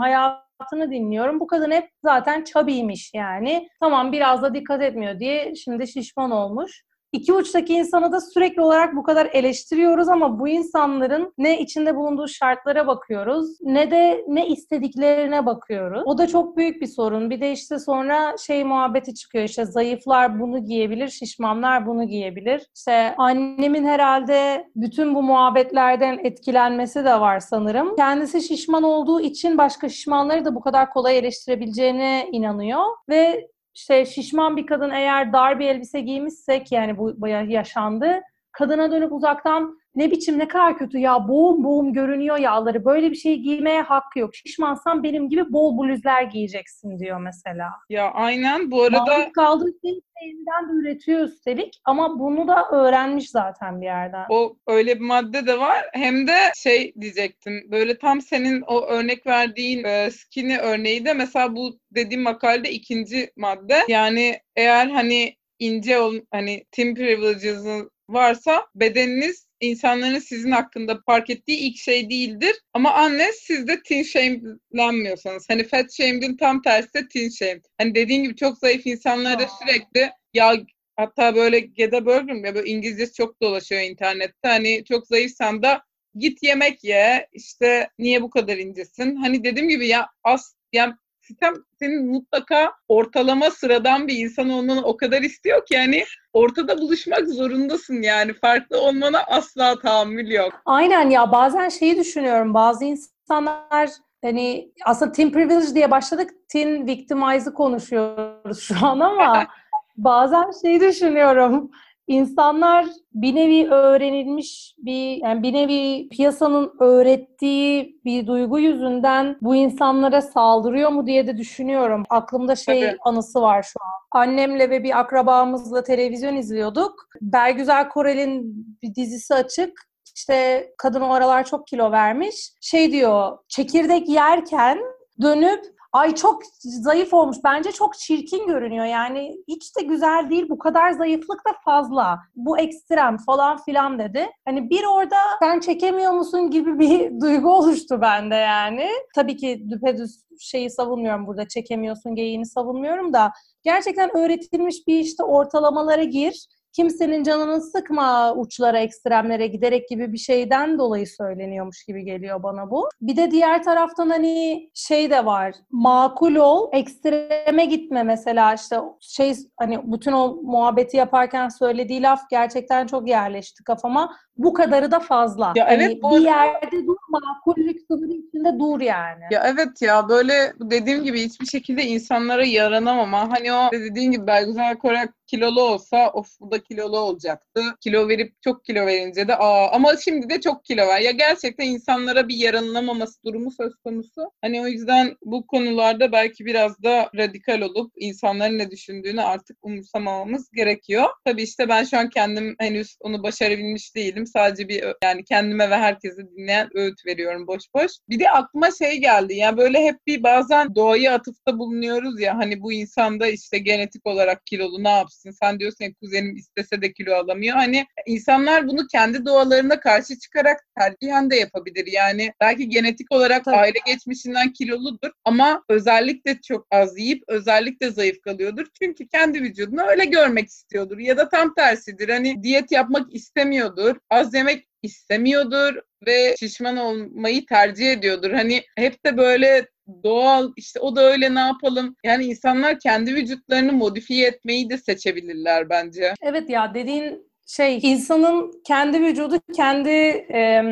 [0.59, 1.39] hayatını dinliyorum.
[1.39, 3.67] Bu kadın hep zaten çabiymiş yani.
[3.79, 6.83] Tamam biraz da dikkat etmiyor diye şimdi şişman olmuş
[7.14, 12.28] iki uçtaki insanı da sürekli olarak bu kadar eleştiriyoruz ama bu insanların ne içinde bulunduğu
[12.28, 16.03] şartlara bakıyoruz ne de ne istediklerine bakıyoruz.
[16.05, 17.30] O da çok büyük bir sorun.
[17.30, 22.61] Bir de işte sonra şey muhabbeti çıkıyor işte zayıflar bunu giyebilir, şişmanlar bunu giyebilir.
[22.76, 27.95] İşte annemin herhalde bütün bu muhabbetlerden etkilenmesi de var sanırım.
[27.95, 34.57] Kendisi şişman olduğu için başka şişmanları da bu kadar kolay eleştirebileceğine inanıyor ve işte şişman
[34.57, 38.21] bir kadın eğer dar bir elbise giymişsek yani bu bayağı yaşandı.
[38.51, 43.15] Kadına dönüp uzaktan ne biçim ne kadar kötü ya boğum boğum görünüyor yağları böyle bir
[43.15, 44.35] şey giymeye hakkı yok.
[44.35, 47.69] Şişmansan benim gibi bol bluzlar giyeceksin diyor mesela.
[47.89, 49.05] Ya aynen bu arada.
[49.05, 54.25] Maruz kaldığı şeyi elinden de üretiyor üstelik ama bunu da öğrenmiş zaten bir yerden.
[54.29, 55.85] O öyle bir madde de var.
[55.93, 61.55] Hem de şey diyecektim böyle tam senin o örnek verdiğin e, skinny örneği de mesela
[61.55, 63.77] bu dediğim makalede ikinci madde.
[63.87, 71.57] Yani eğer hani ince ol hani team privileges'ın varsa bedeniniz insanların sizin hakkında fark ettiği
[71.57, 72.55] ilk şey değildir.
[72.74, 75.49] Ama anne siz de teen shame'lenmiyorsanız.
[75.49, 77.61] Hani fat shame'din tam tersi de teen shame.
[77.78, 80.55] Hani dediğin gibi çok zayıf insanlara sürekli ya
[80.95, 84.47] hatta böyle Geda Burger ya böyle İngilizcesi çok dolaşıyor internette.
[84.47, 85.84] Hani çok zayıfsan da
[86.16, 87.28] git yemek ye.
[87.34, 89.16] İşte niye bu kadar incesin?
[89.16, 90.93] Hani dediğim gibi ya as yani
[91.28, 96.03] sistem senin mutlaka ortalama sıradan bir insan olmanı o kadar istiyor ki yani
[96.34, 98.34] ortada buluşmak zorundasın yani.
[98.34, 100.61] Farklı olmana asla tahammül yok.
[100.65, 102.53] Aynen ya bazen şeyi düşünüyorum.
[102.53, 103.89] Bazı insanlar
[104.21, 106.30] hani aslında teen privilege diye başladık.
[106.49, 109.47] Teen victimize'ı konuşuyoruz şu an ama
[109.97, 111.71] bazen şeyi düşünüyorum.
[112.07, 120.21] İnsanlar bir nevi öğrenilmiş bir yani bir nevi piyasanın öğrettiği bir duygu yüzünden bu insanlara
[120.21, 122.03] saldırıyor mu diye de düşünüyorum.
[122.09, 122.97] Aklımda şey Tabii.
[123.05, 124.21] anısı var şu an.
[124.21, 127.07] Annemle ve bir akrabamızla televizyon izliyorduk.
[127.21, 129.93] Bergüzar Korel'in bir dizisi açık.
[130.15, 132.51] İşte kadın o aralar çok kilo vermiş.
[132.61, 134.79] Şey diyor, çekirdek yerken
[135.21, 137.37] dönüp ay çok zayıf olmuş.
[137.43, 138.85] Bence çok çirkin görünüyor.
[138.85, 140.49] Yani hiç de güzel değil.
[140.49, 142.19] Bu kadar zayıflık da fazla.
[142.35, 144.29] Bu ekstrem falan filan dedi.
[144.45, 148.89] Hani bir orada sen çekemiyor musun gibi bir duygu oluştu bende yani.
[149.15, 151.47] Tabii ki düpedüz şeyi savunmuyorum burada.
[151.47, 153.31] Çekemiyorsun geyiğini savunmuyorum da
[153.63, 160.80] gerçekten öğretilmiş bir işte ortalamalara gir kimsenin canını sıkma uçlara, ekstremlere giderek gibi bir şeyden
[160.80, 162.89] dolayı söyleniyormuş gibi geliyor bana bu.
[163.01, 165.55] Bir de diğer taraftan hani şey de var.
[165.71, 172.88] Makul ol, ekstreme gitme mesela işte şey hani bütün o muhabbeti yaparken söylediği laf gerçekten
[172.88, 174.15] çok yerleşti kafama.
[174.38, 175.53] Bu kadarı da fazla.
[175.55, 176.17] Ya evet bu...
[176.17, 179.23] bir yerde dur, makullük sınırı içinde dur yani.
[179.31, 183.31] Ya evet ya böyle dediğim gibi hiçbir şekilde insanlara yaranamama.
[183.31, 187.61] Hani o dediğin gibi Belgüzel Korak kilolu olsa of bu da kilolu olacaktı.
[187.81, 190.99] Kilo verip çok kilo verince de aa ama şimdi de çok kilo var.
[190.99, 194.31] Ya gerçekten insanlara bir yaranılamaması durumu söz konusu.
[194.41, 200.51] Hani o yüzden bu konularda belki biraz da radikal olup insanların ne düşündüğünü artık umursamamamız
[200.51, 201.05] gerekiyor.
[201.25, 204.22] Tabii işte ben şu an kendim henüz onu başarabilmiş değilim.
[204.28, 207.91] Sadece bir yani kendime ve herkese dinleyen öğüt veriyorum boş boş.
[208.09, 209.34] Bir de aklıma şey geldi.
[209.34, 214.45] Yani böyle hep bir bazen doğaya atıfta bulunuyoruz ya hani bu insanda işte genetik olarak
[214.45, 215.39] kilolu ne yapsın yapsın.
[215.41, 217.55] Sen diyorsun ya kuzenim istese de kilo alamıyor.
[217.55, 221.88] Hani insanlar bunu kendi doğalarına karşı çıkarak tercihen de yapabilir.
[221.91, 223.55] Yani belki genetik olarak Tabii.
[223.55, 228.65] aile geçmişinden kiloludur ama özellikle çok az yiyip özellikle zayıf kalıyordur.
[228.82, 230.97] Çünkü kendi vücudunu öyle görmek istiyordur.
[230.97, 232.09] Ya da tam tersidir.
[232.09, 233.95] Hani diyet yapmak istemiyordur.
[234.14, 235.76] Az yemek istemiyordur
[236.07, 238.32] ve şişman olmayı tercih ediyordur.
[238.32, 239.68] Hani hep de böyle
[240.03, 241.95] doğal işte o da öyle ne yapalım.
[242.03, 246.14] Yani insanlar kendi vücutlarını modifiye etmeyi de seçebilirler bence.
[246.22, 249.89] Evet ya dediğin şey insanın kendi vücudu kendi
[250.34, 250.64] e,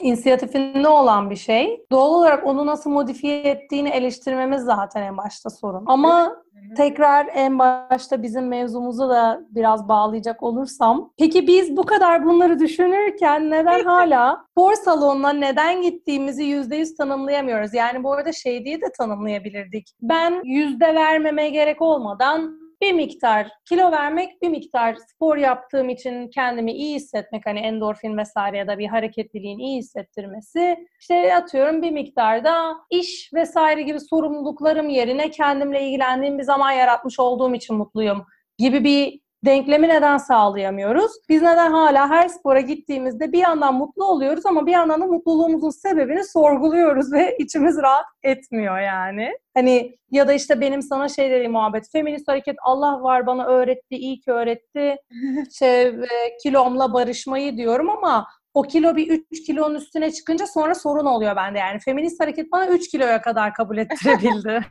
[0.00, 1.86] inisiyatifinde olan bir şey.
[1.90, 5.84] Doğal olarak onu nasıl modifiye ettiğini eleştirmemiz zaten en başta sorun.
[5.86, 6.36] Ama
[6.76, 11.10] tekrar en başta bizim mevzumuzu da biraz bağlayacak olursam.
[11.18, 17.74] Peki biz bu kadar bunları düşünürken neden hala spor salonuna neden gittiğimizi yüzde yüz tanımlayamıyoruz?
[17.74, 19.88] Yani bu arada şey diye de tanımlayabilirdik.
[20.02, 26.72] Ben yüzde vermeme gerek olmadan bir miktar kilo vermek, bir miktar spor yaptığım için kendimi
[26.72, 30.86] iyi hissetmek hani endorfin vesaire ya da bir hareketliliğin iyi hissettirmesi.
[31.00, 37.54] İşte atıyorum bir miktarda iş vesaire gibi sorumluluklarım yerine kendimle ilgilendiğim bir zaman yaratmış olduğum
[37.54, 38.26] için mutluyum
[38.58, 41.12] gibi bir denklemi neden sağlayamıyoruz?
[41.28, 45.70] Biz neden hala her spora gittiğimizde bir yandan mutlu oluyoruz ama bir yandan da mutluluğumuzun
[45.70, 49.30] sebebini sorguluyoruz ve içimiz rahat etmiyor yani.
[49.54, 51.92] Hani ya da işte benim sana şey dediğim muhabbet.
[51.92, 54.96] Feminist hareket Allah var bana öğretti, iyi ki öğretti.
[55.58, 55.94] şey,
[56.42, 61.58] kilomla barışmayı diyorum ama o kilo bir 3 kilonun üstüne çıkınca sonra sorun oluyor bende
[61.58, 61.78] yani.
[61.78, 64.60] Feminist hareket bana 3 kiloya kadar kabul ettirebildi.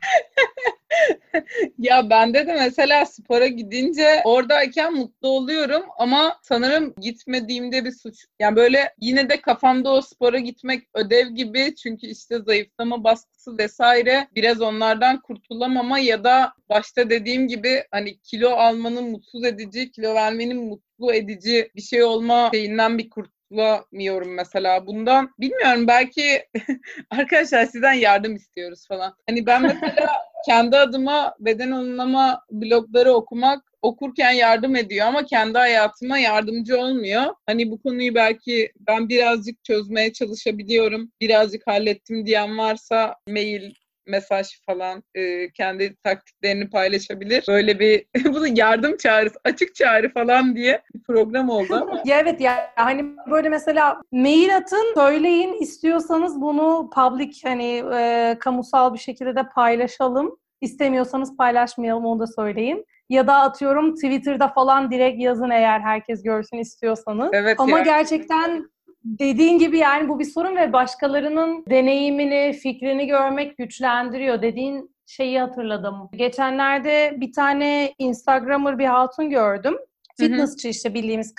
[1.86, 8.24] ya bende de mesela spora gidince oradayken mutlu oluyorum ama sanırım gitmediğimde bir suç.
[8.38, 14.28] Yani böyle yine de kafamda o spora gitmek ödev gibi çünkü işte zayıflama baskısı vesaire
[14.34, 20.64] biraz onlardan kurtulamama ya da başta dediğim gibi hani kilo almanın mutsuz edici, kilo vermenin
[20.64, 25.30] mutlu edici bir şey olma şeyinden bir kurt bulamıyorum mesela bundan.
[25.40, 26.46] Bilmiyorum belki
[27.10, 29.14] arkadaşlar sizden yardım istiyoruz falan.
[29.28, 30.08] Hani ben mesela
[30.46, 37.34] kendi adıma beden anlama blogları okumak okurken yardım ediyor ama kendi hayatıma yardımcı olmuyor.
[37.46, 41.12] Hani bu konuyu belki ben birazcık çözmeye çalışabiliyorum.
[41.20, 43.74] Birazcık hallettim diyen varsa mail
[44.06, 47.44] mesaj falan e, kendi taktiklerini paylaşabilir.
[47.48, 51.90] Böyle bir bunu yardım çağrısı, açık çağrı falan diye bir program oldu.
[52.04, 58.94] ya evet ya hani böyle mesela mail atın, söyleyin istiyorsanız bunu public hani e, kamusal
[58.94, 60.38] bir şekilde de paylaşalım.
[60.60, 62.86] İstemiyorsanız paylaşmayalım onu da söyleyin.
[63.08, 67.30] Ya da atıyorum Twitter'da falan direkt yazın eğer herkes görsün istiyorsanız.
[67.32, 67.84] Evet Ama ya.
[67.84, 68.70] gerçekten
[69.06, 74.42] dediğin gibi yani bu bir sorun ve başkalarının deneyimini, fikrini görmek güçlendiriyor.
[74.42, 75.94] Dediğin şeyi hatırladım.
[76.12, 79.78] Geçenlerde bir tane Instagrammer bir hatun gördüm.
[80.18, 81.34] Fitnessçi işte bildiğimiz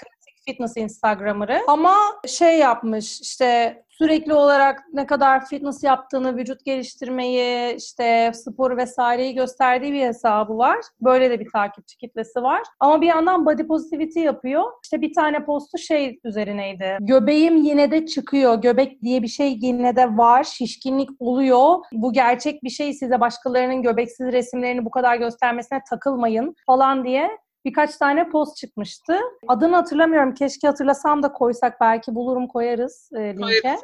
[0.46, 1.48] fitness Instagram'ı.
[1.68, 1.96] Ama
[2.28, 9.94] şey yapmış işte sürekli olarak ne kadar fitness yaptığını, vücut geliştirmeyi, işte spor vesaireyi gösterdiği
[9.94, 10.78] bir hesabı var.
[11.02, 12.62] Böyle de bir takipçi kitlesi var.
[12.80, 14.64] Ama bir yandan body positivity yapıyor.
[14.84, 16.98] İşte bir tane postu şey üzerineydi.
[17.00, 18.62] Göbeğim yine de çıkıyor.
[18.62, 20.44] Göbek diye bir şey yine de var.
[20.44, 21.78] Şişkinlik oluyor.
[21.92, 22.94] Bu gerçek bir şey.
[22.94, 27.30] Size başkalarının göbeksiz resimlerini bu kadar göstermesine takılmayın falan diye
[27.68, 29.18] birkaç tane post çıkmıştı.
[29.48, 30.34] Adını hatırlamıyorum.
[30.34, 33.78] Keşke hatırlasam da koysak belki bulurum koyarız e, linke.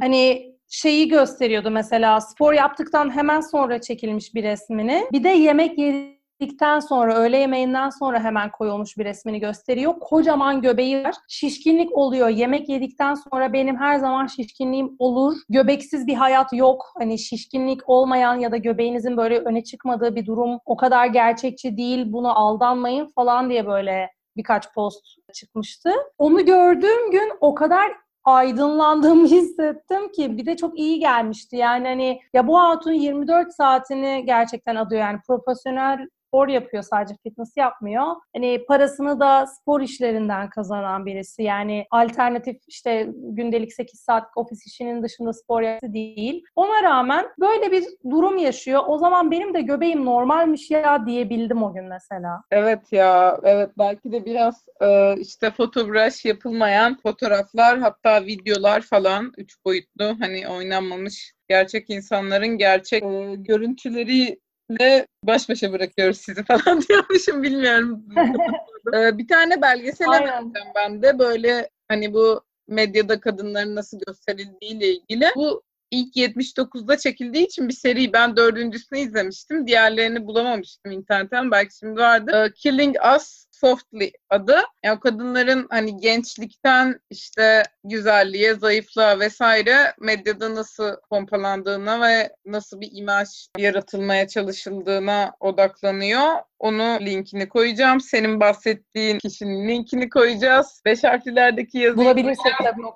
[0.00, 5.06] Hani şeyi gösteriyordu mesela spor yaptıktan hemen sonra çekilmiş bir resmini.
[5.12, 9.94] Bir de yemek yedi yedikten sonra, öğle yemeğinden sonra hemen koyulmuş bir resmini gösteriyor.
[10.00, 11.14] Kocaman göbeği var.
[11.28, 12.28] Şişkinlik oluyor.
[12.28, 15.36] Yemek yedikten sonra benim her zaman şişkinliğim olur.
[15.48, 16.92] Göbeksiz bir hayat yok.
[16.98, 22.04] Hani şişkinlik olmayan ya da göbeğinizin böyle öne çıkmadığı bir durum o kadar gerçekçi değil.
[22.06, 25.92] Bunu aldanmayın falan diye böyle birkaç post çıkmıştı.
[26.18, 27.92] Onu gördüğüm gün o kadar
[28.24, 31.56] aydınlandığımı hissettim ki bir de çok iyi gelmişti.
[31.56, 37.56] Yani hani ya bu hatun 24 saatini gerçekten adıyor yani profesyonel spor yapıyor sadece fitness
[37.56, 38.04] yapmıyor.
[38.36, 41.42] Hani parasını da spor işlerinden kazanan birisi.
[41.42, 46.44] Yani alternatif işte gündelik 8 saatlik ofis işinin dışında spor yaptı değil.
[46.56, 48.82] Ona rağmen böyle bir durum yaşıyor.
[48.86, 52.42] O zaman benim de göbeğim normalmiş ya diyebildim o gün mesela.
[52.50, 59.64] Evet ya evet belki de biraz e, işte fotoğraf yapılmayan fotoğraflar hatta videolar falan üç
[59.64, 64.40] boyutlu hani oynanmamış gerçek insanların gerçek e, görüntüleri
[64.80, 68.04] ve baş başa bırakıyoruz sizi falan diyormuşum bilmiyorum.
[68.94, 75.26] ee, bir tane belgesele verdim ben de böyle hani bu medyada kadınların nasıl gösterildiğiyle ilgili.
[75.36, 79.66] Bu ilk 79'da çekildiği için bir seri ben dördüncüsünü izlemiştim.
[79.66, 81.50] Diğerlerini bulamamıştım internetten.
[81.50, 82.44] Belki şimdi vardı.
[82.46, 84.60] Ee, Killing Us Softly adı.
[84.84, 93.28] Yani kadınların hani gençlikten işte güzelliğe, zayıflığa vesaire medyada nasıl pompalandığına ve nasıl bir imaj
[93.58, 96.49] yaratılmaya çalışıldığına odaklanıyor.
[96.60, 98.00] Onu linkini koyacağım.
[98.00, 100.82] Senin bahsettiğin kişinin linkini koyacağız.
[100.84, 102.94] Beş harflerdeki yazıyı bulabilirsek tabii o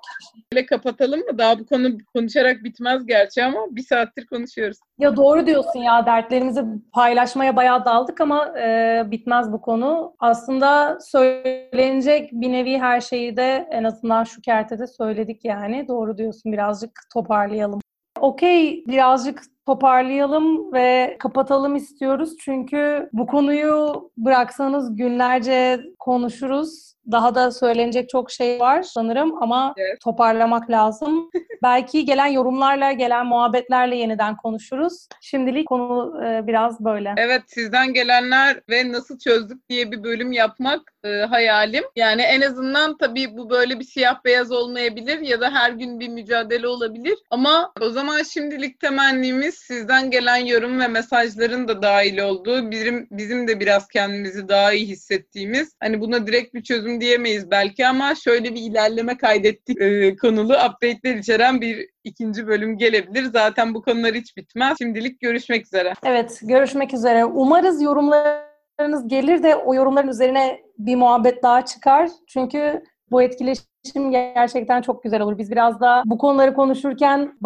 [0.53, 1.37] Böyle kapatalım mı?
[1.37, 4.77] Daha bu konu konuşarak bitmez gerçi ama bir saattir konuşuyoruz.
[4.99, 6.05] Ya doğru diyorsun ya.
[6.05, 6.63] Dertlerimizi
[6.93, 10.15] paylaşmaya bayağı daldık ama e, bitmez bu konu.
[10.19, 15.87] Aslında söylenecek bir nevi her şeyi de en azından şu kertede söyledik yani.
[15.87, 16.51] Doğru diyorsun.
[16.51, 17.79] Birazcık toparlayalım.
[18.19, 22.37] Okey, birazcık toparlayalım ve kapatalım istiyoruz.
[22.39, 26.95] Çünkü bu konuyu bıraksanız günlerce konuşuruz.
[27.11, 30.01] Daha da söylenecek çok şey var sanırım ama evet.
[30.01, 31.29] toparlamak lazım.
[31.63, 35.07] Belki gelen yorumlarla, gelen muhabbetlerle yeniden konuşuruz.
[35.21, 37.13] Şimdilik konu e, biraz böyle.
[37.17, 41.83] Evet, sizden gelenler ve nasıl çözdük diye bir bölüm yapmak e, hayalim.
[41.95, 46.09] Yani en azından tabii bu böyle bir siyah beyaz olmayabilir ya da her gün bir
[46.09, 47.17] mücadele olabilir.
[47.29, 53.47] Ama o zaman şimdilik temennimiz sizden gelen yorum ve mesajların da dahil olduğu, bizim, bizim
[53.47, 58.55] de biraz kendimizi daha iyi hissettiğimiz, hani buna direkt bir çözüm diyemeyiz belki ama şöyle
[58.55, 63.23] bir ilerleme kaydettik e, konulu update'ler içeren bir ikinci bölüm gelebilir.
[63.23, 64.77] Zaten bu konular hiç bitmez.
[64.77, 65.93] Şimdilik görüşmek üzere.
[66.05, 67.25] Evet, görüşmek üzere.
[67.25, 72.09] Umarız yorumlarınız gelir de o yorumların üzerine bir muhabbet daha çıkar.
[72.27, 75.37] Çünkü bu etkileşim gerçekten çok güzel olur.
[75.37, 77.37] Biz biraz da bu konuları konuşurken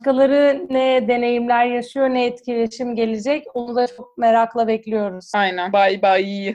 [0.00, 5.32] başkaları ne deneyimler yaşıyor, ne etkileşim gelecek onu da çok merakla bekliyoruz.
[5.34, 5.72] Aynen.
[5.72, 6.54] Bay bay.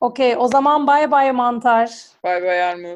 [0.00, 1.90] Okey, o zaman bay bay mantar.
[2.24, 2.90] Bay bay Armut.